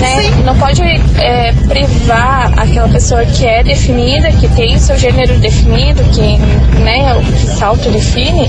Né? 0.00 0.30
Não 0.44 0.56
pode 0.56 0.82
é, 0.82 1.52
privar 1.68 2.52
aquela 2.58 2.88
pessoa 2.88 3.24
que 3.24 3.46
é 3.46 3.62
definida, 3.62 4.30
que 4.32 4.48
tem 4.48 4.76
o 4.76 4.78
seu 4.78 4.96
gênero 4.96 5.38
definido, 5.38 6.02
que, 6.04 6.38
né, 6.80 7.14
o 7.14 7.22
que 7.22 7.38
se 7.38 7.62
autodefine, 7.62 8.48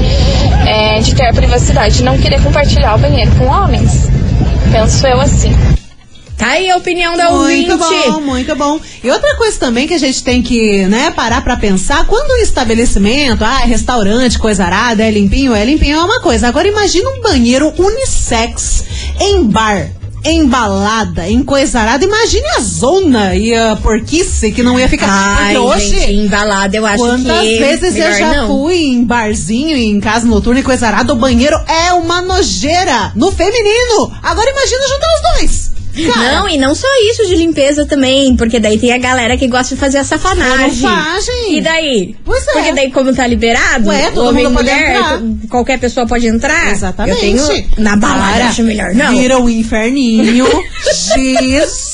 é, 0.68 1.00
de 1.00 1.14
ter 1.16 1.28
a 1.28 1.34
privacidade, 1.34 2.04
não 2.04 2.18
querer 2.18 2.42
compartilhar 2.42 2.96
o 2.96 3.00
banheiro 3.00 3.32
com 3.36 3.46
homens. 3.46 4.10
Penso 4.72 5.06
eu 5.08 5.20
assim. 5.20 5.52
Tá 6.44 6.50
aí 6.50 6.70
a 6.70 6.76
opinião 6.76 7.16
da 7.16 7.30
ouvinte. 7.30 7.70
Muito 7.70 7.78
bom, 7.78 8.20
muito 8.20 8.56
bom. 8.56 8.80
E 9.02 9.10
outra 9.10 9.34
coisa 9.38 9.58
também 9.58 9.88
que 9.88 9.94
a 9.94 9.98
gente 9.98 10.22
tem 10.22 10.42
que, 10.42 10.86
né, 10.88 11.10
parar 11.12 11.42
pra 11.42 11.56
pensar, 11.56 12.06
quando 12.06 12.32
um 12.32 12.44
estabelecimento, 12.44 13.46
ah, 13.46 13.62
é 13.62 13.66
restaurante, 13.66 14.38
coisa 14.38 14.66
arada, 14.66 15.04
é 15.04 15.10
limpinho, 15.10 15.56
é 15.56 15.64
limpinho, 15.64 15.98
é 15.98 16.04
uma 16.04 16.20
coisa. 16.20 16.50
Agora 16.50 16.68
imagina 16.68 17.10
um 17.12 17.22
banheiro 17.22 17.74
unissex 17.78 18.84
em 19.22 19.44
bar. 19.46 19.90
Em 20.26 20.46
balada, 20.46 21.28
em 21.28 21.44
coisa 21.44 21.82
arada. 21.82 22.06
Imagine 22.06 22.48
a 22.56 22.60
zona 22.62 23.36
e 23.36 23.54
a 23.54 23.76
porquice 23.76 24.54
que 24.54 24.64
não 24.64 24.80
ia 24.80 24.88
ficar. 24.88 25.10
Ai, 25.10 25.58
hoje, 25.58 25.90
gente, 25.90 26.14
embalada 26.14 26.78
eu 26.78 26.86
acho 26.86 27.04
Quantas 27.04 27.42
que 27.42 27.60
vezes 27.60 27.98
eu 27.98 28.14
já 28.14 28.34
não. 28.34 28.48
fui 28.48 28.86
em 28.86 29.04
barzinho, 29.04 29.76
em 29.76 30.00
casa 30.00 30.26
noturna 30.26 30.62
e 30.62 31.12
o 31.12 31.16
banheiro 31.16 31.58
é 31.68 31.92
uma 31.92 32.22
nojeira 32.22 33.12
no 33.16 33.34
feminino. 33.34 34.14
Agora 34.22 34.50
imagina 34.50 34.88
juntar 34.88 35.08
os 35.08 35.38
dois. 35.40 35.63
Cara, 36.14 36.40
Não, 36.40 36.50
e 36.50 36.58
não 36.58 36.74
só 36.74 36.88
isso 37.12 37.26
de 37.28 37.36
limpeza 37.36 37.86
também, 37.86 38.36
porque 38.36 38.60
daí 38.60 38.80
tem 38.80 38.92
a 38.92 38.98
galera 38.98 39.38
que 39.38 39.48
gosta 39.48 39.76
de 39.76 39.80
fazer 39.80 40.00
a 40.00 40.04
safanagem. 40.04 40.82
Safanagem. 40.82 41.58
E 41.58 41.62
daí? 41.62 42.16
Pois 42.26 42.48
é. 42.48 42.52
Porque 42.54 42.72
daí, 42.74 42.92
como 42.92 43.14
tá 43.14 43.28
liberado, 43.28 43.90
Ué, 43.90 44.10
todo 44.12 44.30
homem 44.30 44.44
mundo 44.46 44.56
pode 44.56 44.70
mulher, 44.72 44.98
t- 45.20 45.48
qualquer 45.50 45.80
pessoa 45.80 46.08
pode 46.08 46.28
entrar. 46.28 46.72
Exatamente. 46.72 47.16
Eu 47.16 47.48
tenho, 47.48 47.66
na 47.78 47.96
balada, 47.96 48.34
Cara, 48.34 48.46
acho 48.50 48.64
melhor 48.64 48.94
não. 48.96 49.12
Vira 49.16 49.40
o 49.40 49.50
inferninho. 49.50 50.46
Jesus. 51.16 51.93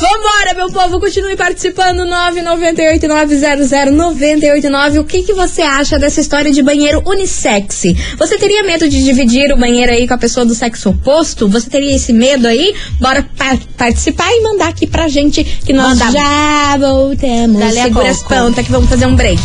Vambora, 0.00 0.54
meu 0.54 0.70
povo, 0.70 0.98
continue 1.00 1.36
participando. 1.36 2.04
998-900-989. 2.06 5.00
O 5.00 5.04
que, 5.04 5.22
que 5.22 5.32
você 5.34 5.62
acha 5.62 5.98
dessa 5.98 6.20
história 6.20 6.50
de 6.50 6.62
banheiro 6.62 7.02
unissex? 7.06 7.82
Você 8.18 8.38
teria 8.38 8.62
medo 8.62 8.88
de 8.88 9.02
dividir 9.04 9.52
o 9.52 9.56
banheiro 9.58 9.92
aí 9.92 10.06
com 10.08 10.14
a 10.14 10.18
pessoa 10.18 10.46
do 10.46 10.54
sexo 10.54 10.90
oposto? 10.90 11.48
Você 11.48 11.68
teria 11.68 11.94
esse 11.96 12.12
medo 12.12 12.46
aí? 12.46 12.74
Bora 13.00 13.22
pa- 13.36 13.58
participar 13.76 14.30
e 14.30 14.42
mandar 14.42 14.68
aqui 14.68 14.86
pra 14.86 15.08
gente 15.08 15.42
que 15.44 15.72
nós 15.72 15.98
Manda. 15.98 16.12
já 16.12 16.76
voltamos. 16.78 17.58
Dali 17.60 17.80
a 17.80 17.84
Segura 17.84 18.10
as 18.10 18.22
pontas 18.22 18.64
que 18.64 18.70
vamos 18.72 18.88
fazer 18.88 19.06
um 19.06 19.16
break. 19.16 19.40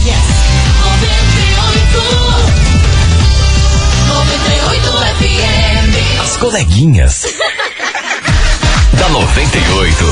As 6.21 6.37
coleguinhas. 6.37 7.25
da 9.11 9.19
98. 9.19 10.05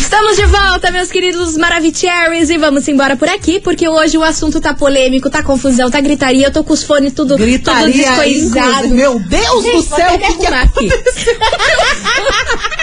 Estamos 0.00 0.36
de 0.36 0.46
volta, 0.46 0.90
meus 0.92 1.10
queridos 1.10 1.56
Maravicheries, 1.56 2.48
e 2.48 2.56
vamos 2.58 2.86
embora 2.86 3.16
por 3.16 3.28
aqui, 3.28 3.58
porque 3.58 3.88
hoje 3.88 4.16
o 4.16 4.22
assunto 4.22 4.60
tá 4.60 4.72
polêmico, 4.72 5.28
tá 5.28 5.42
confusão, 5.42 5.90
tá 5.90 6.00
gritaria, 6.00 6.46
eu 6.46 6.52
tô 6.52 6.62
com 6.62 6.72
os 6.72 6.84
fones 6.84 7.12
tudo, 7.12 7.34
tudo 7.34 7.44
Gritaria, 7.44 7.92
descoisado. 7.92 8.68
inclusive. 8.68 8.94
Meu 8.94 9.18
Deus 9.18 9.64
do 9.64 9.72
Vou 9.72 9.82
céu, 9.82 10.14
o 10.14 10.18
que, 10.18 10.34
que 10.34 10.46
aqui. 10.46 10.88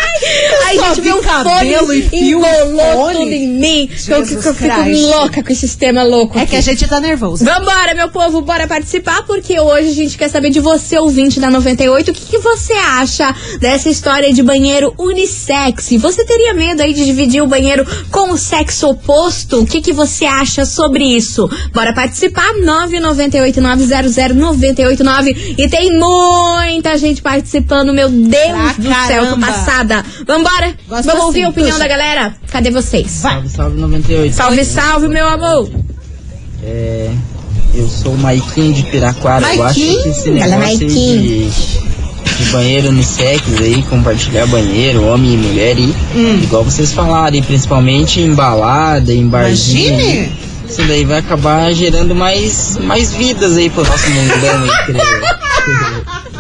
Aí 0.68 0.80
a 0.80 0.84
gente 0.90 1.02
vi 1.02 1.10
vê 1.10 1.14
o 1.14 1.22
cabelo 1.22 1.88
fone 1.88 2.10
e 2.12 2.34
fone. 2.34 3.18
tudo 3.18 3.32
em 3.34 3.48
mim, 3.48 3.88
que 3.88 3.94
eu, 3.94 3.98
que 3.98 4.14
eu 4.14 4.26
Jesus 4.26 4.58
fico 4.58 4.84
Christ. 4.84 5.02
louca 5.04 5.44
com 5.44 5.52
esse 5.52 5.62
sistema 5.68 6.04
louco 6.04 6.38
É 6.38 6.42
aqui. 6.42 6.52
que 6.52 6.56
a 6.58 6.62
gente 6.62 6.86
tá 6.88 7.00
nervoso. 7.00 7.44
Vambora, 7.46 7.94
meu 7.96 8.10
povo, 8.10 8.42
bora 8.42 8.68
participar, 8.68 9.24
porque 9.26 9.58
hoje 9.60 9.90
a 9.90 9.94
gente 9.94 10.18
quer 10.18 10.30
saber 10.30 10.50
de 10.50 10.60
você, 10.60 10.98
ouvinte 10.98 11.40
da 11.40 11.50
98, 11.50 12.12
o 12.12 12.14
que, 12.14 12.26
que 12.26 12.38
você 12.40 12.74
acha 12.74 13.34
dessa 13.60 13.90
história 13.90 14.32
de 14.34 14.44
banheiro 14.44 14.94
unissex? 14.98 15.90
Você 16.00 16.26
teria 16.26 16.54
medo 16.54 16.82
aí 16.82 16.94
de 16.94 17.06
dividir 17.06 17.42
o 17.42 17.48
banheiro 17.48 17.86
com 18.12 18.32
o 18.32 18.38
sexo 18.38 18.90
oposto? 18.90 19.62
O 19.62 19.66
que, 19.66 19.82
que 19.82 19.94
você 19.94 20.26
acha 20.26 20.66
sobre 20.66 21.04
isso? 21.04 21.50
Bora 21.74 21.94
participar, 21.94 22.52
998900989 22.64 25.56
e 25.58 25.68
tem 25.70 25.92
muita 25.98 26.98
gente 26.98 27.22
participando, 27.22 27.94
meu 27.94 28.10
Deus 28.10 28.42
Pra 28.52 28.74
do 28.74 28.84
céu, 29.08 29.26
tô 29.26 29.30
caramba. 29.38 29.48
passada. 29.48 30.01
Vambora, 30.26 30.76
Gosto 30.88 31.06
vamos 31.06 31.26
ouvir 31.26 31.42
a 31.44 31.44
assim, 31.44 31.52
opinião 31.52 31.78
puxa. 31.78 31.88
da 31.88 31.88
galera? 31.88 32.36
Cadê 32.52 32.70
vocês? 32.72 33.10
Salve, 33.12 33.50
salve 33.50 33.80
98. 33.80 34.36
Salve, 34.36 34.66
salve, 34.66 35.08
meu 35.08 35.28
amor. 35.28 35.70
É, 36.64 37.10
eu 37.74 37.88
sou 37.88 38.14
o 38.14 38.18
Maiquinho 38.18 38.74
de 38.74 38.84
Piraquara. 38.84 39.54
Eu 39.54 39.64
acho 39.64 39.80
que 39.80 40.10
esse 40.10 40.30
negócio 40.30 40.64
aí 40.64 40.78
de, 40.78 41.50
de 41.50 42.52
banheiro 42.52 42.90
unissex 42.90 43.42
aí, 43.60 43.82
compartilhar 43.84 44.46
banheiro, 44.48 45.06
homem 45.06 45.34
e 45.34 45.38
mulher 45.38 45.78
e 45.78 45.94
igual 46.44 46.64
vocês 46.64 46.92
falaram, 46.92 47.36
e 47.36 47.42
principalmente 47.42 48.20
em 48.22 48.34
balada, 48.34 49.14
em 49.14 49.28
barzinho. 49.28 50.00
Imagine. 50.00 50.32
Isso 50.70 50.84
daí 50.84 51.04
vai 51.04 51.18
acabar 51.20 51.70
gerando 51.74 52.16
mais, 52.16 52.78
mais 52.78 53.14
vidas 53.14 53.58
aí 53.58 53.70
pro 53.70 53.84
nosso 53.84 54.10
mundão 54.10 54.64
aí. 54.64 56.22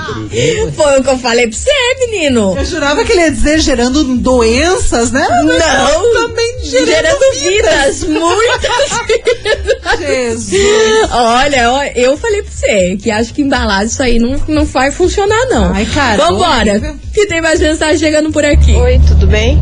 Foi 0.76 1.00
o 1.00 1.04
que 1.04 1.10
eu 1.10 1.18
falei 1.18 1.48
pra 1.48 1.58
você, 1.58 1.72
menino. 2.08 2.56
Eu 2.58 2.66
jurava 2.66 3.04
que 3.04 3.12
ele 3.12 3.22
ia 3.22 3.32
dizer 3.32 3.60
gerando 3.60 4.04
doenças, 4.18 5.12
né? 5.12 5.28
Mas 5.46 5.60
Não, 5.60 6.14
também 6.14 6.58
gerando, 6.64 6.86
gerando 6.88 7.34
vidas, 7.42 8.04
muitas 8.04 9.00
vidas. 9.08 9.98
Jesus. 10.00 11.10
Olha, 11.12 11.72
ó, 11.72 11.84
eu 11.96 12.18
falei 12.18 12.42
pra 12.44 12.52
você 12.52 12.98
que 13.02 13.12
acho 13.12 13.34
que 13.34 13.42
embalado 13.42 13.86
isso 13.86 14.02
aí 14.02 14.20
não, 14.20 14.40
não 14.48 14.66
vai 14.66 14.92
funcionar, 14.92 15.46
não. 15.50 15.74
Ai, 15.74 15.86
cara, 15.86 16.18
Vambora, 16.18 16.72
horrível. 16.72 16.96
que 17.14 17.26
tem 17.28 17.42
mais 17.42 17.60
mensagem 17.60 17.98
chegando 17.98 18.32
por 18.32 18.44
aqui. 18.46 18.74
Oi, 18.76 19.00
tudo 19.08 19.28
bem? 19.28 19.62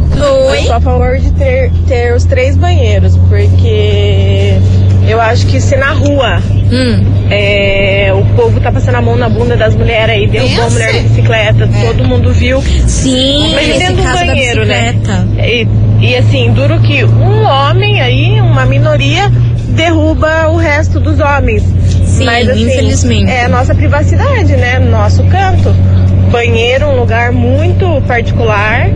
Oi. 0.50 0.60
Eu 0.60 0.64
sou 0.64 0.74
a 0.74 0.82
favor 0.82 1.18
de 1.18 1.32
ter, 1.34 1.72
ter 1.88 2.14
os 2.14 2.26
três 2.26 2.56
banheiros, 2.56 3.14
porque 3.30 4.54
eu 5.10 5.20
acho 5.20 5.46
que 5.48 5.60
se 5.60 5.76
na 5.76 5.92
rua 5.92 6.42
Hum, 6.72 7.04
é, 7.32 8.12
o 8.14 8.24
povo 8.36 8.60
tá 8.60 8.72
passando 8.72 8.96
a 8.96 9.02
mão 9.02 9.16
na 9.16 9.28
bunda 9.28 9.58
das 9.58 9.76
mulheres 9.76 10.16
aí, 10.16 10.28
derrubou 10.28 10.66
a 10.66 10.70
mulher 10.70 10.94
de 10.94 11.00
bicicleta, 11.00 11.68
todo 11.82 12.08
mundo 12.08 12.32
viu. 12.32 12.62
sim, 12.62 13.54
Mas 13.56 13.78
dentro 13.80 13.96
do 13.96 14.04
banheiro, 14.04 14.66
né? 14.66 14.96
E, 15.40 15.68
e 16.00 16.16
assim, 16.16 16.52
duro 16.52 16.80
que 16.80 17.04
um 17.04 17.44
homem 17.44 18.00
aí, 18.02 18.40
uma 18.40 18.66
minoria, 18.68 19.32
derruba 19.70 20.50
o 20.50 20.58
resto 20.58 21.00
dos 21.00 21.20
homens. 21.20 21.64
Sim, 22.06 22.26
Mas, 22.26 22.48
assim, 22.50 22.68
infelizmente. 22.68 23.32
É 23.32 23.46
a 23.46 23.50
nossa 23.50 23.74
privacidade, 23.74 24.56
né? 24.56 24.78
Nosso 24.78 25.24
canto. 25.26 25.74
Banheiro, 26.32 26.86
um 26.88 27.00
lugar 27.00 27.32
muito 27.32 28.02
particular. 28.08 28.90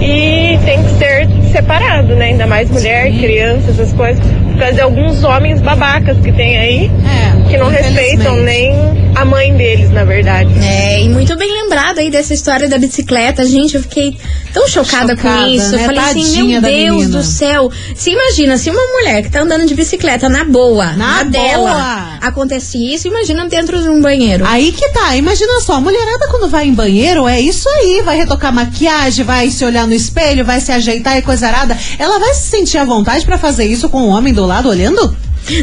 E 0.00 0.58
tem 0.64 0.82
que 0.82 0.90
ser 0.98 1.28
separado, 1.50 2.14
né? 2.14 2.26
Ainda 2.26 2.46
mais 2.46 2.68
mulher, 2.70 3.10
criança, 3.12 3.70
essas 3.70 3.92
coisas. 3.92 4.22
Por 4.54 4.60
causa 4.60 4.74
de 4.74 4.80
alguns 4.82 5.24
homens 5.24 5.60
babacas 5.60 6.16
que 6.18 6.30
tem 6.30 6.56
aí, 6.56 6.90
É, 7.04 7.50
que 7.50 7.58
não 7.58 7.68
respeitam 7.68 8.36
nem 8.36 8.72
a 9.14 9.24
mãe 9.24 9.54
deles, 9.56 9.90
na 9.90 10.04
verdade. 10.04 10.50
É, 10.62 11.02
e 11.02 11.08
muito 11.08 11.36
bem 11.36 11.50
lembrado 11.62 11.98
aí 11.98 12.10
dessa 12.10 12.34
história 12.34 12.68
da 12.68 12.78
bicicleta. 12.78 13.44
Gente, 13.46 13.76
eu 13.76 13.82
fiquei 13.82 14.16
tão 14.52 14.66
chocada, 14.68 15.14
com 15.16 15.22
Chocada, 15.22 15.48
isso. 15.48 15.70
né? 15.70 15.82
Eu 15.82 15.86
falei 15.86 16.00
assim, 16.00 16.22
Tadinha 16.22 16.44
meu 16.44 16.60
da 16.62 16.68
Deus 16.68 16.96
menina. 16.96 17.18
do 17.18 17.22
céu. 17.24 17.70
Se 17.94 18.10
imagina, 18.10 18.58
se 18.58 18.70
uma 18.70 18.82
mulher 18.98 19.22
que 19.22 19.30
tá 19.30 19.40
andando 19.40 19.66
de 19.66 19.74
bicicleta 19.74 20.28
na 20.28 20.44
boa, 20.44 20.92
Na 20.92 21.14
na, 21.16 21.22
dela, 21.24 21.70
boa. 21.70 22.18
acontece 22.28 22.76
isso, 22.94 23.06
imagina 23.08 23.46
dentro 23.48 23.80
de 23.80 23.88
um 23.88 24.00
banheiro. 24.00 24.44
Aí 24.46 24.72
que 24.72 24.88
tá, 24.90 25.16
imagina 25.16 25.60
só, 25.60 25.74
a 25.74 25.80
mulherada 25.80 26.28
quando 26.28 26.48
vai 26.48 26.66
em 26.66 26.74
banheiro 26.74 27.26
é 27.28 27.40
isso 27.40 27.68
aí, 27.68 28.02
vai 28.04 28.16
retocar 28.16 28.52
maquiagem, 28.52 29.24
vai 29.24 29.48
se 29.50 29.64
olhar 29.64 29.86
no 29.86 29.94
espelho, 29.94 30.44
vai 30.44 30.60
se 30.60 30.72
ajeitar 30.72 31.16
e 31.16 31.22
coisa 31.22 31.46
arada. 31.46 31.76
Ela 31.98 32.18
vai 32.18 32.34
se 32.34 32.48
sentir 32.48 32.78
à 32.78 32.84
vontade 32.84 33.24
pra 33.24 33.38
fazer 33.38 33.64
isso 33.64 33.88
com 33.88 34.02
o 34.02 34.08
homem 34.08 34.32
do 34.34 34.44
lado 34.44 34.68
olhando? 34.68 35.16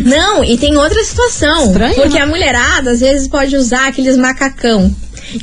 Não, 0.06 0.44
e 0.44 0.58
tem 0.58 0.78
outra 0.78 1.04
situação. 1.04 1.67
Estranho, 1.67 1.96
porque 1.96 2.15
né? 2.15 2.22
a 2.22 2.26
mulherada, 2.26 2.91
às 2.91 3.00
vezes, 3.00 3.28
pode 3.28 3.56
usar 3.56 3.88
aqueles 3.88 4.17
macacão. 4.17 4.94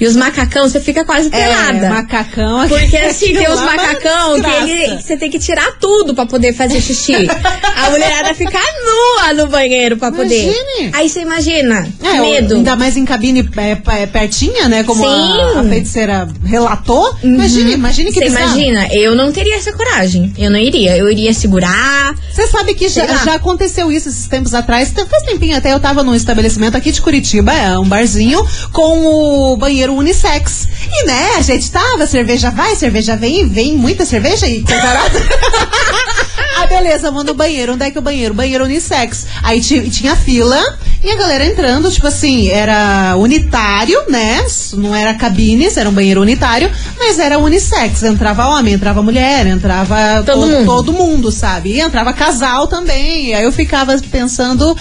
E 0.01 0.07
os 0.07 0.17
macacão, 0.17 0.69
você 0.69 0.81
fica 0.81 1.05
quase 1.05 1.31
pelada. 1.31 1.87
É, 1.87 1.89
macacão. 1.89 2.69
Porque 2.69 2.97
assim, 2.97 3.35
tem 3.35 3.51
os 3.51 3.61
é 3.61 3.65
macacão 3.65 4.41
que 4.41 4.51
ele, 4.51 4.97
que 4.97 5.03
você 5.03 5.17
tem 5.17 5.31
que 5.31 5.39
tirar 5.39 5.79
tudo 5.81 6.15
pra 6.15 6.27
poder 6.27 6.53
fazer 6.53 6.81
xixi. 6.81 7.15
a 7.15 7.91
mulherada 7.91 8.35
fica 8.35 8.59
nua 8.85 9.35
no 9.35 9.47
banheiro 9.49 9.97
pra 9.97 10.11
poder. 10.11 10.43
Imagine. 10.43 10.91
Aí 10.93 11.09
você 11.09 11.21
imagina, 11.21 11.89
É, 12.03 12.21
medo. 12.21 12.55
Ainda 12.55 12.77
mais 12.77 12.97
em 12.97 13.05
cabine 13.05 13.49
é, 13.57 14.03
é, 14.03 14.07
pertinha, 14.07 14.69
né? 14.69 14.83
Como 14.85 15.07
a, 15.07 15.61
a 15.61 15.65
feiticeira 15.65 16.29
relatou. 16.45 17.15
Imagine, 17.23 17.73
imagine 17.73 18.13
que 18.13 18.19
Você 18.19 18.27
imagina, 18.27 18.89
eu 18.93 19.15
não 19.15 19.33
teria 19.33 19.57
essa 19.57 19.73
coragem. 19.73 20.33
Eu 20.37 20.51
não 20.51 20.59
iria. 20.59 20.97
Eu 20.97 21.11
iria 21.11 21.33
segurar. 21.33 22.15
Você 22.33 22.47
sabe 22.47 22.75
que 22.75 22.89
já, 22.89 23.07
já 23.07 23.35
aconteceu 23.35 23.91
isso 23.91 24.09
esses 24.09 24.27
tempos 24.27 24.55
atrás. 24.55 24.93
Faz 24.93 25.23
tempinho 25.25 25.57
até 25.57 25.73
eu 25.73 25.81
tava 25.81 26.03
num 26.03 26.15
estabelecimento 26.15 26.77
aqui 26.77 26.91
de 26.91 27.01
Curitiba, 27.01 27.53
é 27.53 27.79
um 27.79 27.89
barzinho, 27.89 28.47
com 28.73 29.53
o 29.53 29.57
banheiro 29.57 29.78
unissex. 29.87 30.69
E 30.91 31.07
né, 31.07 31.35
a 31.37 31.43
gente 31.43 31.71
tava, 31.71 32.07
cerveja 32.07 32.51
vai, 32.51 32.75
cerveja 32.75 33.17
vem, 33.17 33.49
vem 33.49 33.77
muita 33.77 34.05
cerveja 34.05 34.47
e 34.47 34.63
beleza, 36.69 37.11
vamos 37.11 37.25
no 37.25 37.35
banheiro. 37.35 37.75
Onde 37.75 37.85
é 37.85 37.91
que 37.91 37.99
é 37.99 38.01
o 38.01 38.03
banheiro? 38.05 38.35
Banheiro 38.35 38.65
unissex. 38.65 39.27
Aí 39.43 39.61
ti- 39.61 39.89
tinha 39.91 40.15
fila 40.17 40.59
E 41.03 41.11
a 41.13 41.17
galera 41.17 41.47
entrando, 41.47 41.89
tipo 41.93 42.09
assim, 42.09 42.49
era 42.49 43.15
unitário, 43.17 44.01
né? 44.09 44.45
Não 44.75 44.93
era 44.95 45.15
cabines, 45.15 45.77
era 45.77 45.89
um 45.89 45.93
banheiro 45.93 46.21
unitário, 46.21 46.69
mas 46.99 47.21
era 47.21 47.39
unissex. 47.39 48.03
Entrava 48.03 48.47
homem, 48.49 48.75
entrava 48.75 49.01
mulher, 49.01 49.47
entrava 49.47 50.25
Todo 50.27 50.41
to- 50.41 50.47
mundo. 50.49 50.67
todo 50.67 50.93
mundo, 50.93 51.31
sabe? 51.31 51.71
E 51.75 51.81
entrava 51.81 52.13
casal 52.13 52.67
também. 52.67 53.27
E 53.29 53.35
aí 53.35 53.45
eu 53.45 53.53
ficava 53.53 53.97
pensando, 54.11 54.77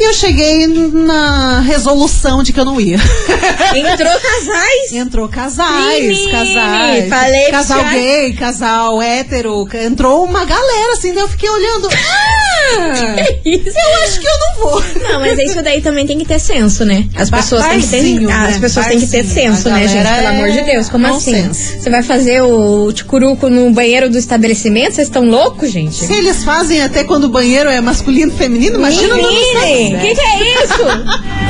e 0.00 0.02
eu 0.08 0.12
cheguei 0.12 0.66
na 0.66 1.60
resolução 1.60 2.42
de 2.42 2.52
que 2.52 2.58
eu 2.58 2.64
não 2.64 2.80
ia. 2.80 2.98
Entrou 3.74 4.12
casais? 4.12 4.92
Entrou 4.92 5.28
casais, 5.28 6.30
casais. 6.32 7.08
falei 7.08 7.50
casal 7.50 7.84
gay, 7.90 8.32
casal 8.32 9.00
hétero. 9.02 9.68
Entrou 9.72 10.24
uma 10.24 10.44
galera, 10.44 10.94
assim, 10.94 11.14
daí 11.14 11.22
eu 11.22 11.28
fiquei 11.30 11.48
olhando. 11.48 11.88
Ah, 12.72 13.16
Isso. 13.44 13.76
eu 13.76 14.04
acho 14.04 14.20
que 14.20 14.26
eu 14.26 14.38
não 14.38 14.54
vou. 14.62 14.84
Não, 15.02 15.20
mas 15.20 15.38
isso 15.38 15.60
daí 15.60 15.80
também 15.80 16.06
tem 16.06 16.18
que 16.18 16.24
ter 16.24 16.38
senso, 16.38 16.84
né? 16.84 17.04
As 17.16 17.28
pessoas 17.28 17.66
têm 17.66 17.80
que 17.80 17.88
ter, 17.88 18.30
ah, 18.30 18.44
as 18.44 18.54
né? 18.54 18.60
pessoas 18.60 18.86
têm 18.86 19.00
que 19.00 19.06
ter 19.08 19.24
senso, 19.24 19.68
né, 19.68 19.88
gente? 19.88 20.06
Pelo 20.06 20.28
amor 20.28 20.50
de 20.50 20.62
Deus, 20.62 20.88
como 20.88 21.06
é 21.06 21.10
assim? 21.10 21.48
Você 21.52 21.90
vai 21.90 22.02
fazer 22.02 22.42
o 22.42 22.92
ticuruco 22.92 23.48
no 23.48 23.72
banheiro 23.72 24.08
do 24.08 24.16
estabelecimento? 24.16 24.94
Vocês 24.94 25.08
estão 25.08 25.24
loucos, 25.24 25.72
gente? 25.72 25.96
Se 25.96 26.12
eles 26.12 26.44
fazem 26.44 26.82
até 26.82 27.02
quando 27.02 27.24
o 27.24 27.28
banheiro 27.28 27.68
é 27.68 27.80
masculino 27.80 28.32
e 28.32 28.36
feminino, 28.36 28.76
imagina 28.76 29.16
no 29.16 29.16
Menine, 29.16 29.98
que 30.00 30.14
que 30.14 30.20
é 30.20 30.64
isso? 30.64 30.84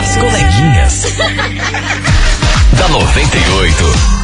As 0.01 0.17
coleguinhas. 0.17 1.05
da 2.79 2.89
98. 2.89 4.20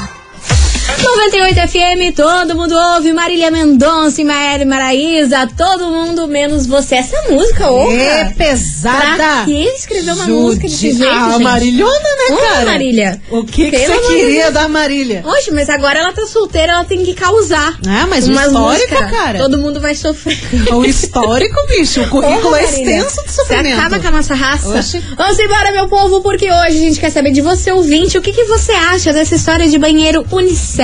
98 1.02 1.68
FM, 1.68 2.14
todo 2.16 2.54
mundo 2.56 2.74
ouve. 2.94 3.12
Marília 3.12 3.50
Mendonça 3.50 4.20
e 4.20 4.24
Maíra 4.24 4.64
Maraíza, 4.64 5.48
todo 5.56 5.87
mundo 5.90 6.26
menos 6.26 6.66
você. 6.66 6.96
Essa 6.96 7.16
música, 7.30 7.70
ô. 7.70 7.90
É 7.92 8.24
Pra 8.24 8.46
pesada. 8.46 9.44
que 9.44 9.52
escrever 9.52 10.12
uma 10.12 10.26
música 10.26 10.62
desse 10.66 10.92
jeito, 10.92 11.06
Ah, 11.12 11.30
gente? 11.32 11.42
Marilhona, 11.42 11.92
né, 11.92 12.35
Ô, 12.35 12.37
cara? 12.38 12.64
Marília. 12.66 13.20
O 13.30 13.44
que, 13.44 13.70
que 13.70 13.78
você 13.78 13.98
queria 14.09 14.42
Deus. 14.44 14.54
da 14.54 14.68
Marília? 14.68 15.22
Oxe, 15.26 15.50
mas 15.52 15.68
agora 15.68 15.98
ela 16.00 16.12
tá 16.12 16.26
solteira, 16.26 16.72
ela 16.72 16.85
tem 16.85 17.04
que 17.04 17.14
causar. 17.14 17.78
Ah, 17.87 18.06
mas 18.09 18.26
histórico, 18.26 18.59
músicas, 18.59 19.11
cara. 19.11 19.38
Todo 19.38 19.59
mundo 19.59 19.80
vai 19.80 19.94
sofrer. 19.94 20.38
O 20.72 20.85
histórico, 20.85 21.56
bicho. 21.68 22.02
O 22.02 22.09
currículo 22.09 22.54
é 22.56 22.64
extenso 22.64 23.22
de 23.24 23.30
Você 23.30 23.42
sofrimento. 23.42 23.78
acaba 23.78 23.98
com 24.00 24.09
a 24.09 24.11
nossa 24.11 24.35
raça. 24.35 24.68
Oxe. 24.78 24.98
Vamos 25.16 25.38
embora, 25.38 25.72
meu 25.72 25.88
povo, 25.88 26.20
porque 26.22 26.46
hoje 26.46 26.76
a 26.78 26.80
gente 26.80 26.98
quer 27.00 27.11
saber 27.11 27.30
de 27.32 27.40
você, 27.42 27.70
ouvinte, 27.70 28.16
o 28.18 28.22
que, 28.22 28.32
que 28.32 28.44
você 28.44 28.72
acha 28.72 29.12
dessa 29.12 29.35
história 29.35 29.68
de 29.68 29.78
banheiro 29.78 30.24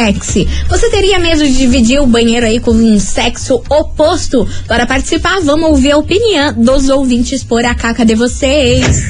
unissex? 0.02 0.46
Você 0.68 0.90
teria 0.90 1.18
medo 1.18 1.44
de 1.44 1.56
dividir 1.56 2.00
o 2.00 2.06
banheiro 2.06 2.46
aí 2.46 2.58
com 2.58 2.72
um 2.72 2.98
sexo 2.98 3.62
oposto? 3.68 4.46
Para 4.66 4.86
participar, 4.86 5.40
vamos 5.40 5.70
ouvir 5.70 5.92
a 5.92 5.98
opinião 5.98 6.52
dos 6.54 6.88
ouvintes 6.88 7.44
por 7.44 7.64
a 7.64 7.74
caca 7.74 8.04
de 8.04 8.14
vocês. 8.14 9.02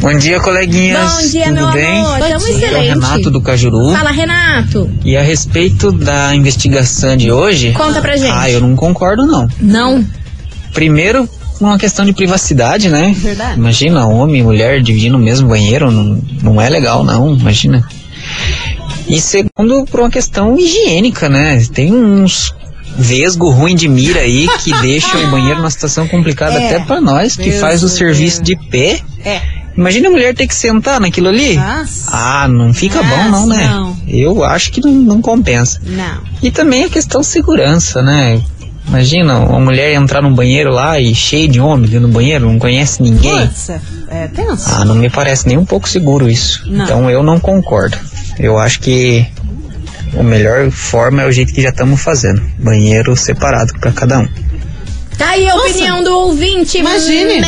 Bom 0.00 0.16
dia, 0.16 0.38
coleguinhas. 0.40 1.22
Bom 1.24 1.28
dia, 1.28 1.44
Tudo 1.46 1.54
meu 1.54 1.72
bem? 1.72 1.98
amor. 1.98 2.18
Tamo 2.20 2.46
é 2.46 2.50
excelente. 2.50 2.88
Renato 2.88 3.30
do 3.30 3.40
Cajuru. 3.40 3.92
Fala, 3.92 4.10
Renato. 4.10 4.90
E 5.04 5.16
a 5.16 5.22
respeito 5.22 5.90
da 5.90 6.34
investigação 6.34 7.16
de 7.16 7.32
hoje. 7.32 7.72
Conta 7.72 8.00
pra 8.00 8.16
gente. 8.16 8.30
Ah, 8.32 8.48
eu 8.48 8.60
não 8.60 8.76
concordo, 8.76 9.26
não. 9.26 9.48
Não. 9.60 10.06
Primeiro, 10.72 11.28
uma 11.60 11.76
questão 11.76 12.04
de 12.04 12.12
privacidade, 12.12 12.88
né? 12.88 13.12
Verdade. 13.16 13.58
Imagina, 13.58 14.06
homem 14.06 14.40
e 14.40 14.42
mulher 14.44 14.80
dividindo 14.80 15.16
o 15.16 15.20
mesmo 15.20 15.48
banheiro, 15.48 15.90
não, 15.90 16.22
não 16.42 16.60
é 16.60 16.68
legal, 16.68 17.02
não, 17.02 17.34
imagina. 17.34 17.84
E 19.08 19.20
segundo, 19.20 19.84
por 19.90 20.00
uma 20.00 20.10
questão 20.10 20.58
higiênica, 20.58 21.28
né? 21.28 21.64
Tem 21.72 21.92
uns 21.92 22.54
vesgo 22.96 23.50
ruim 23.50 23.74
de 23.74 23.88
mira 23.88 24.20
aí 24.20 24.48
que 24.62 24.72
deixa 24.80 25.16
o 25.18 25.30
banheiro 25.30 25.58
numa 25.58 25.70
situação 25.70 26.06
complicada 26.08 26.60
É, 26.60 26.66
até 26.66 26.84
pra 26.84 27.00
nós, 27.00 27.36
que 27.36 27.50
Deus 27.50 27.60
faz 27.60 27.82
o 27.82 27.86
do 27.86 27.92
serviço 27.92 28.42
de 28.42 28.56
pé. 28.70 29.00
É. 29.24 29.40
Imagina 29.76 30.08
a 30.08 30.10
mulher 30.10 30.34
ter 30.34 30.46
que 30.48 30.54
sentar 30.54 31.00
naquilo 31.00 31.28
ali. 31.28 31.56
Nossa. 31.56 32.10
Ah, 32.12 32.48
não 32.48 32.74
fica 32.74 33.00
bom 33.00 33.16
não, 33.16 33.46
Nossa, 33.46 33.46
né? 33.46 33.68
não. 33.68 33.96
Eu 34.08 34.44
acho 34.44 34.72
que 34.72 34.80
não, 34.80 34.90
não 34.90 35.22
compensa. 35.22 35.80
Não. 35.84 36.20
E 36.42 36.50
também 36.50 36.84
a 36.84 36.88
questão 36.88 37.22
segurança, 37.22 38.02
né? 38.02 38.42
Imagina 38.88 39.38
uma 39.38 39.60
mulher 39.60 39.92
entrar 39.92 40.22
num 40.22 40.34
banheiro 40.34 40.70
lá 40.72 40.98
e 40.98 41.14
cheio 41.14 41.46
de 41.46 41.60
homem 41.60 41.88
dentro 41.88 42.08
do 42.08 42.12
banheiro, 42.12 42.46
não 42.46 42.58
conhece 42.58 43.02
ninguém. 43.02 43.48
É, 44.08 44.24
é 44.24 44.26
tenso. 44.28 44.68
Ah, 44.68 44.84
não 44.84 44.94
me 44.94 45.10
parece 45.10 45.46
nem 45.46 45.58
um 45.58 45.64
pouco 45.64 45.88
seguro 45.88 46.28
isso. 46.28 46.62
Não. 46.66 46.84
Então 46.84 47.10
eu 47.10 47.22
não 47.22 47.38
concordo. 47.38 47.96
Eu 48.38 48.58
acho 48.58 48.80
que 48.80 49.26
a 50.18 50.22
melhor 50.22 50.70
forma 50.70 51.22
é 51.22 51.26
o 51.26 51.32
jeito 51.32 51.52
que 51.52 51.62
já 51.62 51.70
estamos 51.70 52.00
fazendo. 52.00 52.40
Banheiro 52.58 53.16
separado 53.16 53.72
para 53.80 53.92
cada 53.92 54.20
um. 54.20 54.28
Tá 55.18 55.30
aí 55.30 55.48
a 55.48 55.54
Nossa. 55.56 55.68
opinião 55.70 56.04
do 56.04 56.16
ouvinte. 56.16 56.78
Imagine. 56.78 57.40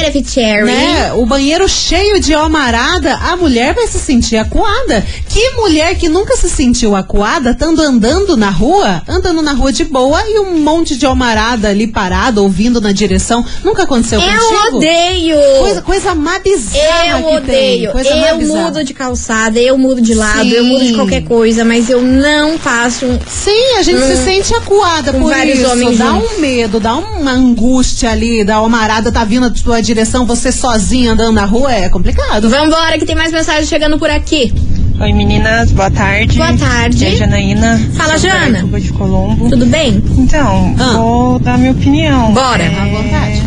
Né? 0.66 1.12
O 1.14 1.24
banheiro 1.24 1.68
cheio 1.68 2.18
de 2.20 2.34
almarada, 2.34 3.14
a 3.14 3.36
mulher 3.36 3.74
vai 3.74 3.86
se 3.86 3.98
sentir 3.98 4.36
acuada. 4.38 5.06
Que 5.28 5.50
mulher 5.50 5.94
que 5.96 6.08
nunca 6.08 6.36
se 6.36 6.48
sentiu 6.50 6.96
acuada, 6.96 7.50
estando 7.52 7.80
andando 7.80 8.36
na 8.36 8.50
rua, 8.50 9.02
andando 9.08 9.40
na 9.40 9.52
rua 9.52 9.72
de 9.72 9.84
boa 9.84 10.20
e 10.28 10.40
um 10.40 10.58
monte 10.58 10.96
de 10.96 11.06
almarada 11.06 11.68
ali 11.68 11.86
parado, 11.86 12.42
ouvindo 12.42 12.80
na 12.80 12.90
direção. 12.90 13.44
Nunca 13.62 13.84
aconteceu 13.84 14.20
Eu 14.20 14.26
contigo? 14.32 14.76
odeio. 14.78 15.36
Coisa, 15.60 15.82
coisa 15.82 16.14
mais 16.14 16.42
bizarra 16.42 17.20
Eu 17.20 17.34
odeio. 17.34 17.90
Eu 17.90 18.38
mudo 18.46 18.82
de 18.82 18.92
calçada, 18.92 19.60
eu 19.60 19.78
mudo 19.78 20.00
de 20.00 20.14
lado, 20.14 20.42
Sim. 20.42 20.50
eu 20.50 20.64
mudo 20.64 20.84
de 20.84 20.94
qualquer 20.94 21.22
coisa, 21.22 21.64
mas 21.64 21.88
eu 21.88 22.02
não 22.02 22.50
um- 22.54 23.18
Sim, 23.28 23.76
a 23.78 23.82
gente 23.82 24.00
Hum. 24.00 24.16
se 24.16 24.24
sente 24.24 24.54
acuada 24.54 25.12
por 25.12 25.30
vários 25.30 25.60
isso. 25.60 25.70
homens 25.70 25.98
dá 25.98 26.06
juntos. 26.10 26.32
um 26.36 26.40
medo, 26.40 26.80
dá 26.80 26.96
uma 26.96 27.30
angústia 27.30 27.59
ali, 28.08 28.42
da 28.42 28.56
almarada 28.56 29.12
tá 29.12 29.22
vindo 29.24 29.48
na 29.48 29.54
sua 29.54 29.80
direção, 29.82 30.24
você 30.24 30.50
sozinha 30.50 31.12
andando 31.12 31.32
na 31.32 31.44
rua, 31.44 31.72
é 31.72 31.88
complicado. 31.90 32.48
Vambora, 32.48 32.98
que 32.98 33.04
tem 33.04 33.14
mais 33.14 33.32
mensagens 33.32 33.68
chegando 33.68 33.98
por 33.98 34.08
aqui. 34.08 34.52
Oi 35.00 35.12
meninas, 35.12 35.70
boa 35.72 35.90
tarde. 35.90 36.36
Boa 36.36 36.56
tarde. 36.56 37.04
É 37.06 37.16
Janaína. 37.16 37.80
Fala, 37.94 38.18
sou 38.18 38.28
Jana. 38.30 38.62
De 38.78 38.92
Colombo. 38.92 39.48
Tudo 39.50 39.66
bem? 39.66 40.02
Então, 40.18 40.74
Ah. 40.78 40.92
vou 40.96 41.38
dar 41.38 41.58
minha 41.58 41.72
opinião. 41.72 42.32
Bora. 42.32 42.62
É, 42.62 42.66
À 42.78 42.84
vontade. 42.86 43.42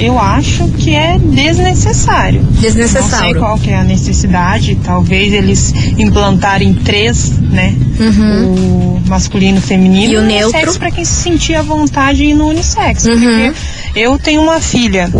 Eu 0.00 0.18
acho 0.18 0.66
que 0.78 0.94
é 0.94 1.18
desnecessário. 1.18 2.42
Não 2.42 2.52
sei 2.52 2.60
Desnecessário. 2.62 3.38
qual 3.38 3.58
que 3.58 3.70
é 3.70 3.76
a 3.76 3.84
necessidade. 3.84 4.78
Talvez 4.82 5.32
eles 5.32 5.72
implantarem 5.98 6.72
três, 6.74 7.32
né? 7.38 7.74
O 8.00 9.00
masculino, 9.06 9.58
o 9.58 9.62
feminino 9.62 10.06
Uhum. 10.06 10.12
E 10.12 10.16
o 10.16 10.22
neutro. 10.22 10.78
pra 10.78 10.90
quem 10.90 11.04
se 11.04 11.22
sentir 11.22 11.54
à 11.54 11.62
vontade 11.62 12.24
e 12.24 12.30
ir 12.30 12.34
no 12.34 12.48
unissex. 12.48 13.04
Uhum. 13.04 13.12
Porque 13.20 13.52
eu 13.94 14.18
tenho 14.18 14.40
uma 14.42 14.60
filha 14.60 15.10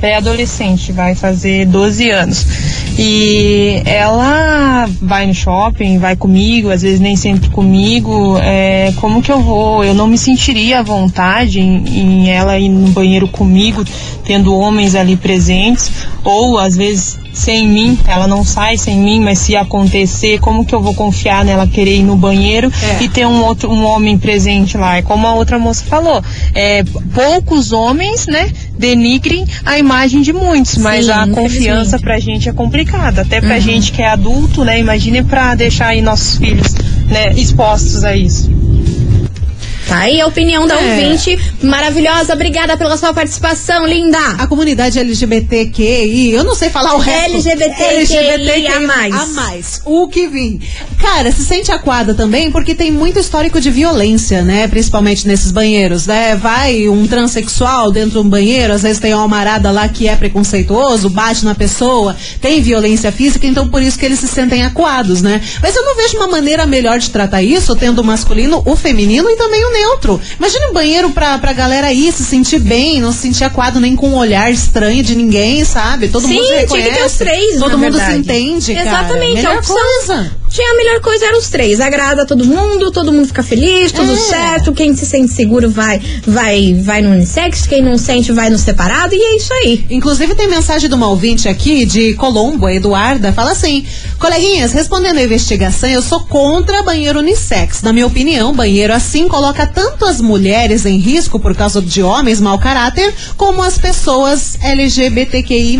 pré-adolescente, 0.00 0.92
vai 0.92 1.14
fazer 1.14 1.64
12 1.66 2.10
anos. 2.10 2.44
E 2.98 3.82
ela 3.84 4.88
vai 5.00 5.26
no 5.26 5.34
shopping, 5.34 5.98
vai 5.98 6.14
comigo, 6.16 6.70
às 6.70 6.82
vezes 6.82 7.00
nem 7.00 7.16
sempre 7.16 7.48
comigo. 7.50 8.36
É, 8.38 8.92
como 9.00 9.22
que 9.22 9.32
eu 9.32 9.40
vou? 9.40 9.82
Eu 9.84 9.94
não 9.94 10.06
me 10.06 10.18
sentiria 10.18 10.80
à 10.80 10.82
vontade 10.82 11.60
em, 11.60 11.84
em 11.88 12.30
ela 12.30 12.58
ir 12.58 12.68
no 12.68 12.88
banheiro 12.90 13.26
comigo, 13.28 13.84
tendo 14.24 14.54
homens 14.54 14.94
ali 14.94 15.16
presentes, 15.16 15.90
ou 16.24 16.58
às 16.58 16.76
vezes 16.76 17.18
sem 17.32 17.66
mim, 17.66 17.98
ela 18.06 18.26
não 18.26 18.44
sai 18.44 18.76
sem 18.76 18.94
mim, 18.98 19.18
mas 19.18 19.38
se 19.38 19.56
acontecer, 19.56 20.38
como 20.38 20.66
que 20.66 20.74
eu 20.74 20.82
vou 20.82 20.92
confiar 20.92 21.46
nela 21.46 21.66
querer 21.66 21.96
ir 21.96 22.02
no 22.02 22.14
banheiro 22.14 22.70
É. 23.00 23.02
e 23.02 23.08
ter 23.08 23.26
um 23.26 23.42
outro 23.42 23.70
um 23.72 23.86
homem 23.86 24.18
presente 24.18 24.76
lá? 24.76 24.98
É 24.98 25.02
como 25.02 25.26
a 25.26 25.32
outra 25.32 25.58
moça 25.58 25.82
falou, 25.86 26.22
é, 26.54 26.84
poucos 27.14 27.72
homens, 27.72 28.26
né, 28.26 28.50
denigrem 28.78 29.44
a 29.64 29.78
imagem 29.78 30.22
de 30.22 30.32
muitos, 30.32 30.76
mas 30.78 31.06
Sim, 31.06 31.12
a 31.12 31.26
confiança 31.28 31.98
pra 31.98 32.18
gente 32.18 32.48
é 32.48 32.52
complicada, 32.52 33.22
até 33.22 33.40
pra 33.40 33.54
Uhum. 33.56 33.60
gente 33.60 33.92
que 33.92 34.02
é 34.02 34.08
adulto, 34.08 34.64
né? 34.64 34.78
Imagine 34.80 35.22
pra 35.22 35.54
deixar 35.54 35.88
aí 35.88 36.02
nossos 36.02 36.36
filhos, 36.36 36.74
né, 37.08 37.32
expostos 37.34 38.04
a 38.04 38.16
isso. 38.16 38.50
Tá 39.92 39.98
aí 39.98 40.22
a 40.22 40.26
opinião 40.26 40.66
da 40.66 40.80
É. 40.80 40.90
ouvinte. 40.90 41.38
Maravilhosa. 41.62 42.32
Obrigada 42.32 42.78
pela 42.78 42.96
sua 42.96 43.12
participação, 43.12 43.86
linda. 43.86 44.18
A 44.38 44.46
comunidade 44.46 44.98
LGBTQI, 44.98 46.32
eu 46.32 46.42
não 46.44 46.54
sei 46.54 46.70
falar 46.70 46.94
o 46.94 46.98
resto. 46.98 47.34
LGBTQI 47.34 48.68
a 48.68 48.80
mais. 48.80 49.14
A 49.14 49.26
mais. 49.26 49.82
O 49.84 50.08
que 50.08 50.26
vim. 50.28 50.60
Cara, 50.98 51.30
se 51.30 51.44
sente 51.44 51.70
acuada 51.70 52.14
também 52.14 52.50
porque 52.50 52.74
tem 52.74 52.90
muito 52.90 53.18
histórico 53.18 53.60
de 53.60 53.70
violência, 53.70 54.40
né? 54.40 54.66
Principalmente 54.66 55.28
nesses 55.28 55.52
banheiros, 55.52 56.06
né? 56.06 56.36
Vai 56.36 56.88
um 56.88 57.06
transexual 57.06 57.92
dentro 57.92 58.12
de 58.12 58.18
um 58.18 58.28
banheiro, 58.30 58.72
às 58.72 58.82
vezes 58.82 58.98
tem 58.98 59.12
uma 59.12 59.24
amarada 59.24 59.70
lá 59.70 59.86
que 59.88 60.08
é 60.08 60.16
preconceituoso, 60.16 61.10
bate 61.10 61.44
na 61.44 61.54
pessoa, 61.54 62.16
tem 62.40 62.62
violência 62.62 63.12
física, 63.12 63.46
então 63.46 63.68
por 63.68 63.82
isso 63.82 63.98
que 63.98 64.06
eles 64.06 64.20
se 64.20 64.28
sentem 64.28 64.64
acuados, 64.64 65.20
né? 65.20 65.42
Mas 65.60 65.76
eu 65.76 65.84
não 65.84 65.96
vejo 65.96 66.16
uma 66.16 66.28
maneira 66.28 66.64
melhor 66.64 66.98
de 66.98 67.10
tratar 67.10 67.42
isso, 67.42 67.76
tendo 67.76 68.00
o 68.00 68.04
masculino, 68.04 68.62
o 68.64 68.74
feminino 68.74 69.28
e 69.28 69.36
também 69.36 69.62
o 69.66 69.72
neutro. 69.82 70.20
Imagina 70.38 70.68
um 70.70 70.72
banheiro 70.72 71.10
pra, 71.10 71.38
pra 71.38 71.52
galera 71.52 71.92
ir 71.92 72.12
se 72.12 72.24
sentir 72.24 72.58
bem, 72.58 73.00
não 73.00 73.12
se 73.12 73.18
sentir 73.18 73.44
acuado 73.44 73.80
nem 73.80 73.94
com 73.96 74.08
um 74.10 74.14
olhar 74.16 74.50
estranho 74.50 75.02
de 75.02 75.14
ninguém, 75.14 75.64
sabe? 75.64 76.08
Todo 76.08 76.26
Sim, 76.26 76.34
mundo 76.34 76.42
se 76.42 76.48
tinha 76.48 76.60
reconhece. 76.60 76.90
que 76.90 76.96
ter 76.96 77.04
os 77.06 77.12
três, 77.16 77.58
Todo 77.58 77.78
mundo 77.78 77.92
verdade. 77.92 78.12
se 78.12 78.18
entende, 78.18 78.74
cara. 78.74 78.88
Exatamente, 78.88 79.34
Melhor 79.34 79.56
a 79.56 79.58
opção. 79.58 79.76
coisa. 79.76 80.36
Tinha 80.52 80.72
a 80.72 80.76
melhor 80.76 81.00
coisa 81.00 81.26
eram 81.26 81.38
os 81.38 81.48
três. 81.48 81.80
Agrada 81.80 82.26
todo 82.26 82.44
mundo, 82.44 82.90
todo 82.90 83.12
mundo 83.12 83.26
fica 83.26 83.42
feliz, 83.42 83.90
tudo 83.92 84.12
É. 84.12 84.16
certo. 84.16 84.72
Quem 84.72 84.94
se 84.94 85.06
sente 85.06 85.32
seguro 85.32 85.70
vai, 85.70 86.00
vai, 86.26 86.74
vai 86.74 87.00
no 87.02 87.10
unissex, 87.10 87.66
quem 87.66 87.82
não 87.82 87.96
sente 87.96 88.32
vai 88.32 88.50
no 88.50 88.58
separado, 88.58 89.14
e 89.14 89.18
é 89.20 89.36
isso 89.36 89.52
aí. 89.54 89.86
Inclusive 89.90 90.34
tem 90.34 90.48
mensagem 90.48 90.88
de 90.88 90.94
uma 90.94 91.08
ouvinte 91.08 91.48
aqui 91.48 91.84
de 91.86 92.14
Colombo, 92.14 92.66
a 92.66 92.74
Eduarda, 92.74 93.32
fala 93.32 93.52
assim: 93.52 93.84
Coleguinhas, 94.18 94.72
respondendo 94.72 95.16
a 95.18 95.22
investigação, 95.22 95.88
eu 95.88 96.02
sou 96.02 96.20
contra 96.20 96.82
banheiro 96.82 97.18
unissex. 97.20 97.82
Na 97.82 97.92
minha 97.92 98.06
opinião, 98.06 98.52
banheiro 98.52 98.92
assim 98.92 99.28
coloca 99.28 99.66
tanto 99.66 100.04
as 100.04 100.20
mulheres 100.20 100.84
em 100.86 100.98
risco 100.98 101.40
por 101.40 101.54
causa 101.54 101.80
de 101.80 102.02
homens 102.02 102.40
mau 102.40 102.58
caráter, 102.58 103.12
como 103.36 103.62
as 103.62 103.78
pessoas 103.78 104.56
LGBTQI, 104.62 105.78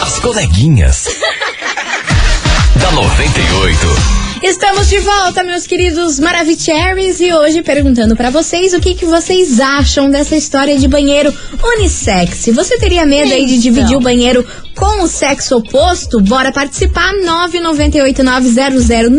As 0.01 0.19
coleguinhas. 0.19 1.05
da 2.75 2.91
98. 2.91 4.28
Estamos 4.41 4.87
de 4.89 4.99
volta, 4.99 5.43
meus 5.43 5.67
queridos 5.67 6.17
Maravicheries, 6.19 7.19
e 7.19 7.33
hoje 7.33 7.61
perguntando 7.61 8.15
pra 8.15 8.29
vocês 8.29 8.73
o 8.73 8.79
que, 8.79 8.95
que 8.95 9.05
vocês 9.05 9.59
acham 9.59 10.09
dessa 10.09 10.35
história 10.35 10.77
de 10.77 10.87
banheiro 10.87 11.33
unissex. 11.77 12.47
Você 12.53 12.77
teria 12.77 13.05
medo 13.05 13.33
aí 13.33 13.45
de 13.45 13.55
Então. 13.55 13.61
dividir 13.61 13.97
o 13.97 14.01
banheiro 14.01 14.45
com 14.79 15.03
o 15.03 15.07
sexo 15.07 15.57
oposto? 15.57 16.19
Bora 16.21 16.51
participar, 16.51 17.11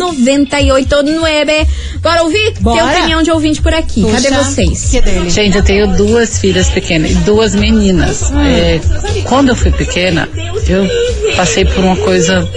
998900989. 0.06 1.66
Bora 2.02 2.22
ouvir? 2.22 2.52
Tem 2.54 2.62
Bora. 2.62 2.98
opinião 2.98 3.22
de 3.22 3.30
ouvinte 3.30 3.60
por 3.60 3.72
aqui. 3.74 4.02
Cadê 4.02 4.28
Puxa, 4.28 4.42
vocês? 4.42 4.88
Que 4.90 5.00
dele. 5.00 5.30
Gente, 5.30 5.56
eu 5.58 5.64
tenho 5.64 5.86
duas 5.96 6.38
filhas 6.38 6.68
pequenas, 6.70 7.14
duas 7.18 7.54
meninas. 7.54 8.30
É, 8.32 8.80
quando 9.24 9.50
eu 9.50 9.56
fui 9.56 9.70
pequena, 9.70 10.28
eu 10.68 10.88
passei 11.36 11.64
por 11.64 11.84
uma 11.84 11.96
coisa 11.96 12.48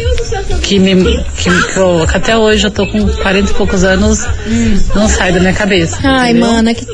que 0.61 0.79
me 0.79 0.95
que, 1.37 1.49
que 1.73 1.77
eu- 1.77 2.05
que 2.09 2.17
até 2.17 2.37
hoje 2.37 2.67
eu 2.67 2.71
tô 2.71 2.87
com 2.87 3.05
40 3.07 3.51
e 3.51 3.53
poucos 3.53 3.83
anos, 3.83 4.25
não 4.95 5.07
sai 5.09 5.31
da 5.33 5.39
minha 5.39 5.53
cabeça. 5.53 5.97
Ai, 6.03 6.31
entendeu? 6.31 6.49
mana, 6.49 6.73
que 6.73 6.85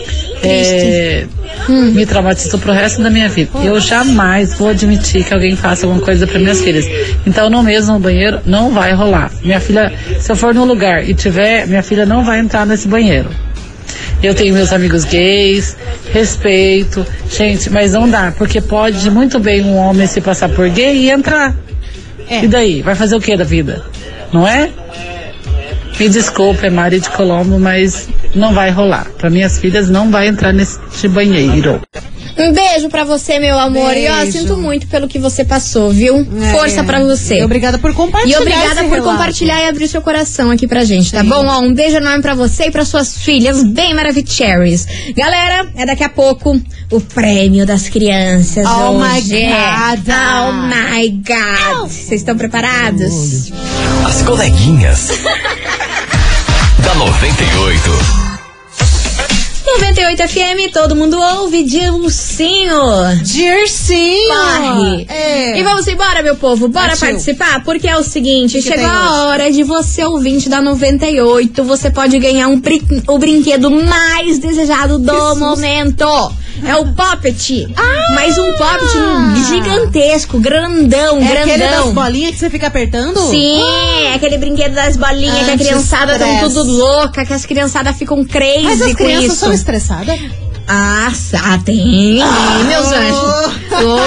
É, 0.42 1.26
Me 1.68 2.06
traumatizou 2.06 2.60
pro 2.60 2.72
resto 2.72 3.02
da 3.02 3.10
minha 3.10 3.28
vida. 3.28 3.52
Eu 3.64 3.80
jamais 3.80 4.54
vou 4.54 4.70
admitir 4.70 5.24
que 5.24 5.34
alguém 5.34 5.56
faça 5.56 5.86
alguma 5.86 6.04
coisa 6.04 6.26
para 6.26 6.40
minhas 6.40 6.62
filhas. 6.62 6.86
Então, 7.26 7.50
no 7.50 7.62
mesmo 7.62 8.00
banheiro, 8.00 8.40
não 8.46 8.72
vai 8.72 8.94
rolar. 8.94 9.32
Minha 9.44 9.60
filha, 9.60 9.92
se 10.20 10.32
eu 10.32 10.36
for 10.36 10.54
num 10.54 10.66
lugar 10.66 11.08
e 11.08 11.14
tiver, 11.14 11.68
minha 11.68 11.84
filha 11.84 12.06
não 12.06 12.24
vai 12.24 12.40
entrar 12.40 12.66
nesse 12.66 12.88
banheiro. 12.88 13.30
Eu 14.22 14.36
tenho 14.36 14.54
meus 14.54 14.74
amigos 14.74 15.06
gays, 15.06 15.78
respeito, 16.12 17.06
gente, 17.30 17.70
mas 17.70 17.94
não 17.94 18.10
dá, 18.10 18.34
porque 18.38 18.60
pode 18.60 19.10
muito 19.10 19.40
bem 19.40 19.62
um 19.62 19.78
homem 19.78 20.06
se 20.08 20.20
passar 20.20 20.50
por 20.50 20.70
gay 20.70 20.96
e 20.98 21.10
entrar. 21.10 21.56
É. 22.30 22.44
E 22.44 22.48
daí? 22.48 22.82
Vai 22.82 22.96
fazer 22.96 23.16
o 23.16 23.22
que 23.22 23.36
da 23.36 23.46
vida? 23.46 23.84
Não 24.32 24.48
é? 24.48 24.70
Me 26.00 26.08
desculpe, 26.08 26.66
é 26.66 26.70
Mari 26.70 27.02
de 27.02 27.10
Colombo, 27.10 27.60
mas 27.60 28.08
não 28.34 28.54
vai 28.54 28.72
rolar. 28.72 29.06
Para 29.18 29.30
minhas 29.30 29.60
filhas 29.60 29.90
não 29.90 30.10
vai 30.10 30.28
entrar 30.28 30.54
nesse 30.54 31.08
banheiro. 31.10 31.82
Um 32.38 32.54
beijo 32.54 32.88
pra 32.88 33.04
você, 33.04 33.38
meu 33.38 33.60
amor. 33.60 33.98
E 33.98 34.08
ó, 34.08 34.16
Beijo. 34.16 34.32
sinto 34.32 34.56
muito 34.56 34.88
pelo 34.88 35.10
que 35.10 35.20
você 35.20 35.44
passou, 35.44 35.92
viu? 35.92 36.26
É. 36.42 36.52
Força 36.54 36.86
pra 36.86 37.04
você. 37.04 37.40
E 37.40 37.44
obrigada 37.44 37.78
por 37.78 37.94
compartilhar. 37.94 38.38
E 38.38 38.42
obrigada 38.42 38.66
esse 38.80 38.84
por 38.84 38.94
relato. 38.94 39.12
compartilhar 39.12 39.62
e 39.62 39.68
abrir 39.68 39.90
seu 39.90 40.02
coração 40.02 40.50
aqui 40.50 40.66
pra 40.66 40.86
gente, 40.86 41.12
tá 41.12 41.22
bom? 41.22 41.46
Ó, 41.46 41.60
um 41.60 41.74
beijo 41.74 41.98
enorme 41.98 42.22
pra 42.22 42.34
você 42.36 42.68
e 42.68 42.72
pra 42.72 42.86
suas 42.86 43.18
filhas, 43.18 43.62
bem 43.62 43.94
maravilhosas. 43.94 44.88
Galera, 45.18 45.68
é 45.76 45.86
daqui 45.86 46.04
a 46.04 46.10
pouco 46.10 46.58
o 46.90 47.02
prêmio 47.02 47.66
das 47.66 47.90
crianças. 47.90 48.66
Oh 48.66 48.94
my 48.94 49.18
hoje. 49.20 49.42
God. 49.42 50.08
Oh 50.08 50.52
my 50.54 51.10
God. 51.10 51.90
Vocês 51.92 52.22
estão 52.22 52.38
preparados? 52.38 53.52
As 54.08 54.22
coleguinhas. 54.22 55.10
da 56.90 56.96
98. 56.96 57.92
98 59.78 60.28
FM, 60.28 60.74
todo 60.74 60.96
mundo 60.96 61.20
ouve, 61.20 61.64
Dilcinho. 61.64 62.74
Dircinho. 63.22 64.28
Corre! 64.28 65.06
É. 65.08 65.60
E 65.60 65.64
vamos 65.64 65.86
embora, 65.88 66.24
meu 66.24 66.36
povo. 66.36 66.68
Bora 66.68 66.88
Partiu. 66.88 67.10
participar? 67.10 67.64
Porque 67.64 67.88
é 67.88 67.96
o 67.96 68.02
seguinte: 68.02 68.54
que 68.54 68.64
chegou 68.64 68.88
a 68.88 68.90
hoje? 69.22 69.28
hora 69.28 69.52
de 69.52 69.62
você, 69.64 70.04
ouvinte 70.04 70.50
da 70.50 70.62
98. 70.64 71.64
Você 71.64 71.92
pode 71.92 72.18
ganhar 72.18 72.48
um 72.48 72.60
brin- 72.60 73.04
o 73.08 73.20
brinquedo 73.20 73.70
mais 73.70 74.40
desejado 74.40 74.98
do 74.98 75.36
momento. 75.36 76.06
É 76.66 76.76
o 76.76 76.86
Poppet. 76.94 77.68
Mas 78.16 78.38
um 78.38 78.52
Poppet 78.54 79.48
gigantesco, 79.48 80.40
grandão, 80.40 81.20
É 81.20 81.42
aquele 81.42 81.58
das 81.58 81.70
grandão. 81.72 81.94
bolinhas 81.94 82.32
que 82.34 82.40
você 82.40 82.50
fica 82.50 82.68
apertando? 82.68 83.20
Sim, 83.30 83.62
é 84.06 84.14
aquele 84.16 84.38
brinquedo 84.38 84.74
das 84.74 84.98
bolinhas 84.98 85.46
que 85.46 85.52
a 85.52 85.58
criançada 85.58 86.14
Anti-stress. 86.14 86.54
tudo 86.54 86.72
louca, 86.72 87.26
que 87.26 87.34
as 87.34 87.46
criançadas 87.46 87.96
ficam 87.98 88.24
crazy 88.26 88.64
Mas 88.64 88.82
as 88.82 88.94
crianças 88.94 89.38
são 89.38 89.52
estressadas? 89.54 90.20
Ah, 90.72 91.12
tem, 91.66 92.20
meus 92.68 92.92
anjos. 92.92 93.56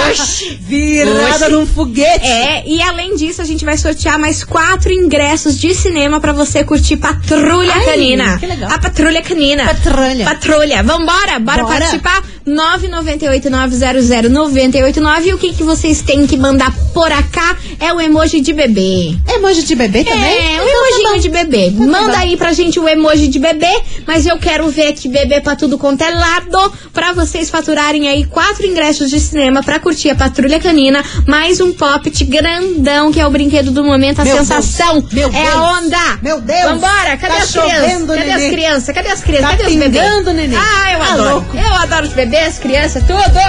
Oxi. 0.09 0.57
Virada 0.61 1.35
Oxi. 1.45 1.51
num 1.51 1.65
foguete. 1.67 2.25
É, 2.25 2.63
e 2.65 2.81
além 2.81 3.17
disso, 3.17 3.41
a 3.41 3.45
gente 3.45 3.65
vai 3.65 3.77
sortear 3.77 4.17
mais 4.17 4.45
quatro 4.45 4.89
ingressos 4.93 5.59
de 5.59 5.73
cinema 5.75 6.21
pra 6.21 6.31
você 6.31 6.63
curtir 6.63 6.95
Patrulha 6.95 7.73
Ai, 7.73 7.83
Canina. 7.85 8.37
que 8.39 8.45
legal. 8.45 8.71
A 8.71 8.79
Patrulha 8.79 9.21
Canina. 9.21 9.65
Patrulha. 9.65 10.23
Patrulha. 10.25 10.81
Vambora? 10.83 11.37
Bora, 11.39 11.63
Bora. 11.63 11.79
participar? 11.79 12.23
998-900-989. 12.47 15.25
E 15.25 15.33
o 15.33 15.37
que, 15.37 15.53
que 15.53 15.63
vocês 15.63 16.01
têm 16.01 16.25
que 16.27 16.37
mandar 16.37 16.71
por 16.93 17.11
acá 17.11 17.57
é 17.79 17.91
o 17.93 17.99
emoji 17.99 18.39
de 18.41 18.53
bebê. 18.53 19.15
Emoji 19.27 19.63
de 19.63 19.75
bebê 19.75 20.03
também? 20.03 20.23
É, 20.23 20.61
um 20.61 20.63
Então 20.63 20.65
tá 20.65 20.71
emojinho 20.71 21.13
bom. 21.13 21.19
de 21.19 21.29
bebê. 21.29 21.65
Então 21.67 21.91
tá 21.91 22.01
Manda 22.01 22.17
aí 22.19 22.37
pra 22.37 22.53
gente 22.53 22.79
o 22.79 22.87
emoji 22.87 23.27
de 23.27 23.39
bebê, 23.39 23.81
mas 24.07 24.25
eu 24.25 24.37
quero 24.37 24.67
ver 24.69 24.87
aqui 24.87 25.07
bebê 25.07 25.41
pra 25.41 25.55
tudo 25.55 25.77
quanto 25.77 26.01
é 26.03 26.09
lado, 26.13 26.52
pra 26.93 27.13
vocês 27.13 27.49
faturarem 27.49 28.07
aí 28.07 28.25
quatro 28.25 28.65
ingressos 28.65 29.09
de 29.09 29.19
cinema 29.19 29.61
pra 29.63 29.79
curtir 29.79 30.09
a 30.09 30.15
Patrulha 30.15 30.59
Canina, 30.59 31.03
mais 31.27 31.59
um 31.59 31.71
Poppet 31.73 32.23
grandão, 32.25 33.11
que 33.11 33.19
é 33.19 33.25
o 33.27 33.31
brinquedo 33.31 33.71
do 33.71 33.83
momento, 33.83 34.19
a 34.21 34.25
Meu 34.25 34.37
sensação. 34.37 34.99
Deus, 35.01 35.13
meu 35.13 35.27
é 35.29 35.31
Deus. 35.31 35.53
a 35.55 35.71
onda. 35.73 36.19
Meu 36.21 36.41
Deus. 36.41 36.63
Vambora, 36.63 37.17
cadê 37.17 37.33
Tá 37.35 37.43
as 37.43 37.51
crianças? 37.51 38.07
Cadê 38.07 38.19
nenê. 38.19 38.31
as 38.45 38.51
crianças? 38.51 38.95
Cadê 38.95 39.09
as 39.09 39.21
crianças? 39.21 39.49
Tá 39.51 39.57
Cadê 39.57 39.69
os 39.69 39.75
bebês? 39.79 40.25
nenê. 40.35 40.55
Ah, 40.55 40.91
eu 40.93 40.99
Tá 40.99 41.13
adoro. 41.13 41.29
louco. 41.35 41.57
Eu 41.57 41.73
adoro 41.75 42.05
os 42.07 42.13
bebês, 42.13 42.57
crianças, 42.59 43.03
tudo. 43.03 43.39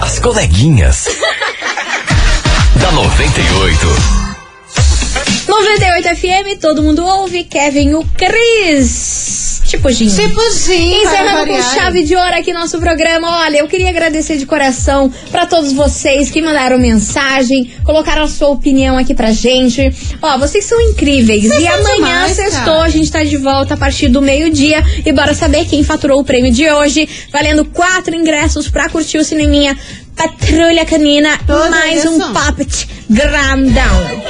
As 0.00 0.18
coleguinhas. 0.18 1.06
da 2.80 2.90
98. 2.92 3.86
98 5.48 6.16
FM, 6.16 6.60
todo 6.60 6.82
mundo 6.82 7.04
ouve. 7.04 7.44
Kevin, 7.44 7.94
o 7.94 8.04
Cris. 8.16 9.41
Tipo 9.72 9.90
gin. 9.90 10.06
Tipo 10.06 10.38
gin, 10.50 11.00
para 11.00 11.22
Encerrando 11.22 11.46
com 11.46 11.62
chave 11.62 12.02
de 12.02 12.14
ouro 12.14 12.34
aqui 12.34 12.52
nosso 12.52 12.78
programa. 12.78 13.38
Olha, 13.38 13.56
eu 13.56 13.66
queria 13.66 13.88
agradecer 13.88 14.36
de 14.36 14.44
coração 14.44 15.10
pra 15.30 15.46
todos 15.46 15.72
vocês 15.72 16.30
que 16.30 16.42
mandaram 16.42 16.78
mensagem, 16.78 17.72
colocaram 17.82 18.24
a 18.24 18.28
sua 18.28 18.48
opinião 18.48 18.98
aqui 18.98 19.14
pra 19.14 19.32
gente. 19.32 19.90
Ó, 20.20 20.36
vocês 20.36 20.66
são 20.66 20.78
incríveis. 20.78 21.44
Vocês 21.44 21.62
e 21.62 21.66
são 21.66 21.74
amanhã, 21.74 21.94
demais, 21.96 22.32
sextou, 22.32 22.82
a 22.82 22.90
gente 22.90 23.10
tá 23.10 23.24
de 23.24 23.38
volta 23.38 23.72
a 23.72 23.76
partir 23.78 24.08
do 24.08 24.20
meio-dia. 24.20 24.84
E 25.06 25.10
bora 25.10 25.32
saber 25.32 25.64
quem 25.64 25.82
faturou 25.82 26.20
o 26.20 26.24
prêmio 26.24 26.52
de 26.52 26.70
hoje. 26.70 27.08
Valendo 27.32 27.64
quatro 27.64 28.14
ingressos 28.14 28.68
pra 28.68 28.90
curtir 28.90 29.16
o 29.16 29.24
cineminha 29.24 29.74
Patrulha 30.14 30.84
Canina. 30.84 31.38
Tudo 31.46 31.70
mais 31.70 32.04
um 32.04 32.20
Puppet 32.20 32.88
grandão. 33.08 34.20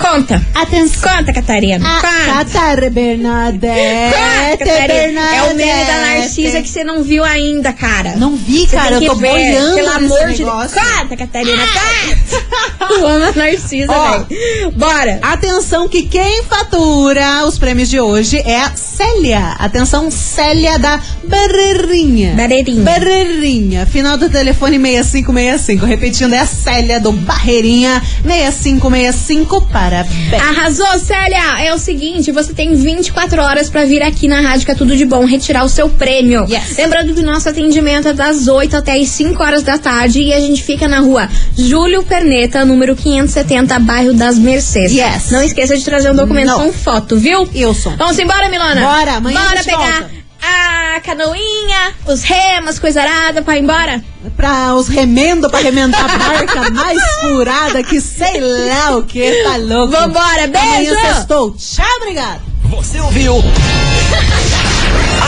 Conta. 0.00 0.42
Atenção. 0.54 1.16
Conta, 1.16 1.32
Catarina. 1.32 1.86
A 1.86 2.00
Conta. 2.00 2.44
Catar 2.44 2.90
Bernadette. 2.90 4.14
Conta, 4.16 4.64
Catarina. 4.64 5.34
É 5.36 5.42
o 5.42 5.54
meme 5.54 5.84
da 5.84 5.92
Bernadette. 5.92 6.20
Narcisa 6.20 6.62
que 6.62 6.68
você 6.68 6.82
não 6.82 7.02
viu 7.02 7.22
ainda, 7.22 7.72
cara. 7.72 8.16
Não 8.16 8.34
vi, 8.34 8.66
Você 8.66 8.76
cara. 8.76 8.94
Eu 8.94 9.04
tô 9.04 9.14
ver, 9.16 9.30
boiando 9.30 9.74
Pelo 9.74 9.90
amor 9.90 10.28
de 10.28 10.44
Deus. 10.44 10.72
Conta, 10.72 11.16
Catarina. 11.16 11.62
Conta. 11.66 12.70
Eu 12.90 13.06
amo 13.06 13.24
a 13.26 13.32
Narcisa, 13.32 13.86
velho. 13.86 14.72
Bora. 14.72 15.18
Atenção 15.22 15.86
que 15.86 16.02
quem 16.04 16.42
fatura 16.44 17.44
os 17.46 17.58
prêmios 17.58 17.88
de 17.88 18.00
hoje 18.00 18.38
é 18.38 18.58
a 18.58 18.74
Célia. 18.74 19.54
Atenção, 19.58 20.10
Célia 20.10 20.78
da 20.78 21.00
Barreirinha. 21.24 22.34
Barreirinha. 22.34 22.82
Barreirinha. 22.82 23.86
Final 23.86 24.16
do 24.16 24.30
telefone 24.30 24.78
6565. 24.78 25.86
Repetindo, 25.86 26.32
é 26.32 26.38
a 26.38 26.46
Célia 26.46 26.98
do 26.98 27.12
Barreirinha 27.12 28.02
6565. 28.24 29.60
Parabéns. 29.90 30.32
Arrasou, 30.32 30.98
Célia! 31.00 31.60
É 31.60 31.74
o 31.74 31.78
seguinte, 31.78 32.30
você 32.30 32.54
tem 32.54 32.74
24 32.74 33.42
horas 33.42 33.68
pra 33.68 33.84
vir 33.84 34.02
aqui 34.02 34.28
na 34.28 34.40
Rádio 34.40 34.64
que 34.64 34.70
é 34.70 34.74
Tudo 34.74 34.96
de 34.96 35.04
Bom 35.04 35.24
retirar 35.24 35.64
o 35.64 35.68
seu 35.68 35.88
prêmio. 35.88 36.46
Yes. 36.48 36.76
Lembrando 36.78 37.12
que 37.12 37.20
o 37.20 37.26
nosso 37.26 37.48
atendimento 37.48 38.08
é 38.08 38.12
das 38.12 38.46
8 38.46 38.76
até 38.76 38.92
as 39.00 39.08
5 39.08 39.42
horas 39.42 39.62
da 39.64 39.78
tarde 39.78 40.22
e 40.22 40.32
a 40.32 40.38
gente 40.40 40.62
fica 40.62 40.86
na 40.86 41.00
rua 41.00 41.28
Júlio 41.58 42.04
Perneta, 42.04 42.64
número 42.64 42.94
570, 42.94 43.78
bairro 43.80 44.14
das 44.14 44.38
Mercês. 44.38 44.92
Yes. 44.92 45.30
Não 45.30 45.42
esqueça 45.42 45.76
de 45.76 45.84
trazer 45.84 46.12
um 46.12 46.16
documento 46.16 46.46
Não. 46.46 46.66
com 46.66 46.72
foto, 46.72 47.16
viu? 47.16 47.48
Wilson. 47.52 47.96
Vamos 47.96 48.18
embora, 48.18 48.48
Milona? 48.48 48.80
Bora, 48.80 49.12
amanhã 49.14 49.40
Bora 49.40 49.64
pegar 49.64 50.00
volta. 50.00 50.19
A 50.42 51.00
canoinha, 51.00 51.94
os 52.06 52.22
remos, 52.22 52.78
coisa 52.78 53.02
arada 53.02 53.42
pra 53.42 53.56
ir 53.56 53.62
embora? 53.62 54.02
Pra 54.36 54.74
os 54.74 54.88
remendo, 54.88 55.48
pra 55.50 55.60
remendar 55.60 56.04
a 56.04 56.18
barca 56.18 56.70
mais 56.74 57.00
furada 57.20 57.82
que 57.82 58.00
sei 58.00 58.40
lá 58.40 58.96
o 58.96 59.02
que. 59.02 59.42
Tá 59.42 59.56
louco. 59.56 59.92
Vambora, 59.92 60.46
beijo! 60.46 60.94
Amanhã 60.94 61.14
sextou. 61.14 61.54
Tchau, 61.56 61.96
obrigado. 62.00 62.40
Você 62.64 63.00
ouviu? 63.00 63.36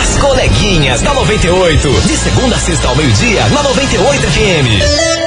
As 0.03 0.19
coleguinhas 0.19 1.01
da 1.03 1.15
98. 1.15 1.91
De 2.07 2.17
segunda 2.17 2.57
a 2.57 2.59
sexta 2.59 2.89
ao 2.89 2.97
meio-dia, 2.97 3.47
na 3.49 3.63
98 3.63 4.23
FM. 4.23 5.22